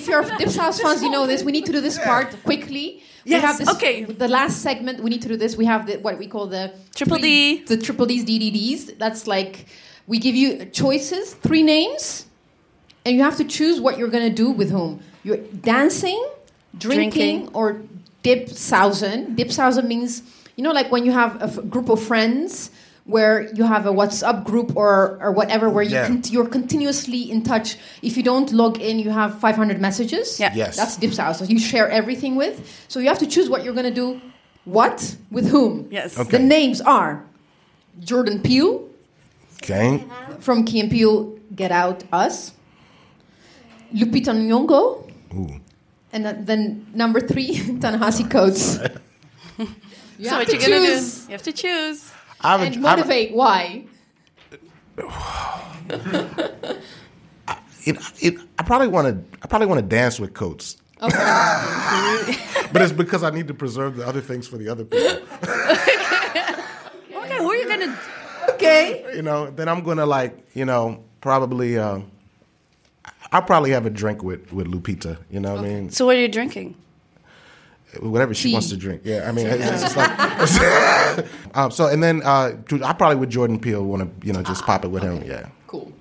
[0.00, 1.42] if you're Dipsaus fans, you know this.
[1.42, 3.02] We need to do this part quickly.
[3.24, 4.04] We Yes, have this, okay.
[4.04, 5.56] The last segment, we need to do this.
[5.56, 7.64] We have the, what we call the Triple D.
[7.64, 8.98] The triple D's, DDDs.
[8.98, 9.66] That's like
[10.06, 12.26] we give you choices, three names,
[13.04, 15.00] and you have to choose what you're going to do with whom.
[15.24, 16.22] You're dancing,
[16.78, 17.54] drinking, Drinking.
[17.54, 17.80] or
[18.22, 19.34] dip sausen.
[19.34, 20.22] Dip sausen means,
[20.54, 22.70] you know, like when you have a f- group of friends
[23.06, 26.08] where you have a WhatsApp group or, or whatever where you Yeah.
[26.08, 27.76] con- you're continuously in touch.
[28.02, 30.40] If you don't log in, you have 500 messages.
[30.40, 30.52] Yeah.
[30.54, 30.76] Yes.
[30.76, 31.48] That's dip sausen.
[31.48, 32.60] You share everything with.
[32.88, 34.20] So you have to choose what you're going to do,
[34.64, 35.86] what, with whom.
[35.90, 36.18] Yes.
[36.18, 36.38] Okay.
[36.38, 37.24] The names are
[38.00, 38.88] Jordan Peele
[39.62, 40.04] Okay.
[40.40, 42.52] from Key and Peele, Get Out, Us.
[43.94, 45.08] Lupita Nyong'o.
[45.34, 45.60] Ooh.
[46.12, 48.78] And then, then number three, Ta-Nehisi Coates.
[50.18, 51.24] You So have what to you gonna choose do?
[51.28, 52.10] You have to choose.
[52.40, 53.34] I have a- and I have a- motivate.
[53.34, 53.84] Why?
[57.84, 59.38] it, it, I probably want to.
[59.42, 60.76] I probably want to dance with Coates.
[61.00, 61.12] but
[62.82, 65.18] it's because I need to preserve the other things for the other people.
[67.28, 67.98] Okay, who are you gonna?
[68.50, 69.04] Okay.
[69.16, 71.76] You know, then I'm gonna like, you know, probably.
[71.76, 72.00] Uh,
[73.32, 75.18] I'll probably have a drink with with Lupita.
[75.30, 75.90] You know what I mean?
[75.90, 76.76] So what are you drinking?
[78.02, 78.52] Whatever she Tea.
[78.54, 79.02] wants to drink.
[79.04, 81.26] Yeah, I mean, it's, it's just like.
[81.54, 84.64] um, so and then uh, I probably with Jordan Peele want to, you know, just
[84.64, 85.22] pop it with him.
[85.24, 85.48] Yeah.
[85.66, 85.92] Cool.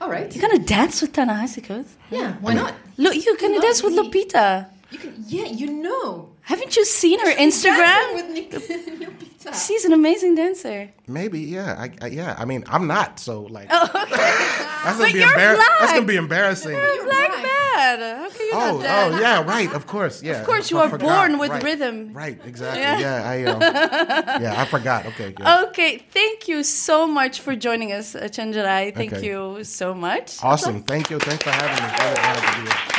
[0.00, 0.34] All right.
[0.34, 1.96] You're gonna dance with Ta-Nehisi Coates?
[2.10, 2.74] Yeah, why not?
[2.96, 4.10] Look, you're gonna dance with me.
[4.10, 4.68] Lupita.
[4.92, 6.28] You can, yeah, you know.
[6.42, 8.14] Haven't you seen her Instagram?
[8.14, 10.90] with She's an amazing dancer.
[11.08, 11.40] Maybe.
[11.40, 11.74] Yeah.
[11.78, 12.36] I, I, yeah.
[12.38, 13.18] I mean, I'm not.
[13.18, 13.68] So like.
[13.70, 14.10] Oh, okay.
[14.84, 15.68] That's But gonna be you're embar- black.
[15.80, 16.72] That's gonna be embarrassing.
[16.72, 17.98] You're black man.
[18.18, 19.14] How can you Oh, not dance?
[19.16, 19.72] oh, yeah, right.
[19.72, 20.40] Of course, yeah.
[20.40, 21.06] Of course, you I are forgot.
[21.28, 21.62] born with Right.
[21.62, 22.12] rhythm.
[22.12, 22.80] Right, exactly.
[22.82, 22.98] Yeah.
[22.98, 23.60] Yeah, I, um,
[24.42, 25.06] yeah, I forgot.
[25.06, 25.46] Okay, good.
[25.68, 28.94] Okay, thank you so much for joining us, uh, Chenjerai.
[28.94, 29.26] Thank Okay.
[29.26, 30.36] you so much.
[30.42, 30.82] Awesome.
[30.82, 31.18] Thank you.
[31.18, 31.90] Thanks for having me.
[31.98, 32.98] Really honored to be here.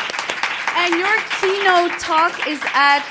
[0.83, 3.05] And your keynote talk is at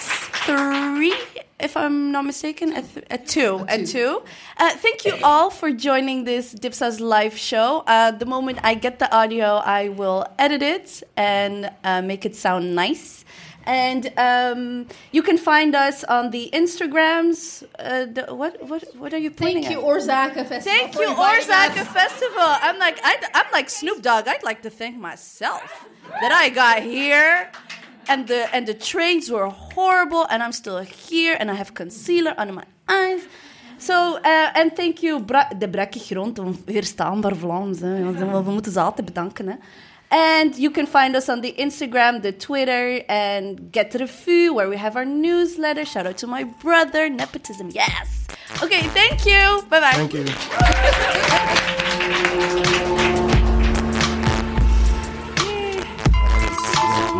[0.44, 1.14] three,
[1.58, 3.64] if I'm not mistaken, at, th- at two.
[3.66, 4.22] At two.
[4.58, 7.82] Uh, thank you all for joining this Dipsaus live show.
[7.86, 12.36] Uh, the moment I get the audio, I will edit it and uh, make it
[12.36, 13.24] sound nice.
[13.64, 17.62] And um, you can find us on the Instagrams.
[17.78, 19.82] Uh, the, what what what are you pointing Thank you?
[19.82, 20.72] Oorzaken Festival.
[20.72, 21.86] Thank you, Oorzaken.
[21.86, 22.56] Festival.
[22.60, 24.26] I'm like, I, I'm like Snoop Dogg.
[24.26, 25.86] I'd like to thank myself
[26.20, 27.50] that I got here,
[28.08, 32.34] and the and the trains were horrible, and I'm still here, and I have concealer
[32.36, 33.22] under my eyes.
[33.78, 37.80] So, uh, and thank you, Bra de Brakke Grond, weerstaanbaar Vlaams.
[37.80, 38.12] Hè.
[38.42, 39.48] We moeten ze altijd bedanken.
[39.48, 39.54] Hè.
[40.12, 44.76] And you can find us on the Instagram, the Twitter, and Get Revue, where we
[44.76, 45.86] have our newsletter.
[45.86, 48.26] Shout out to my brother, Nepotism, yes.
[48.62, 49.62] Okay, thank you.
[49.70, 49.92] Bye bye.
[49.92, 50.26] Thank you.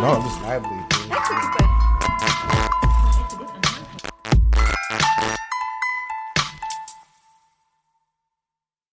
[0.03, 0.82] No, I'm just lively.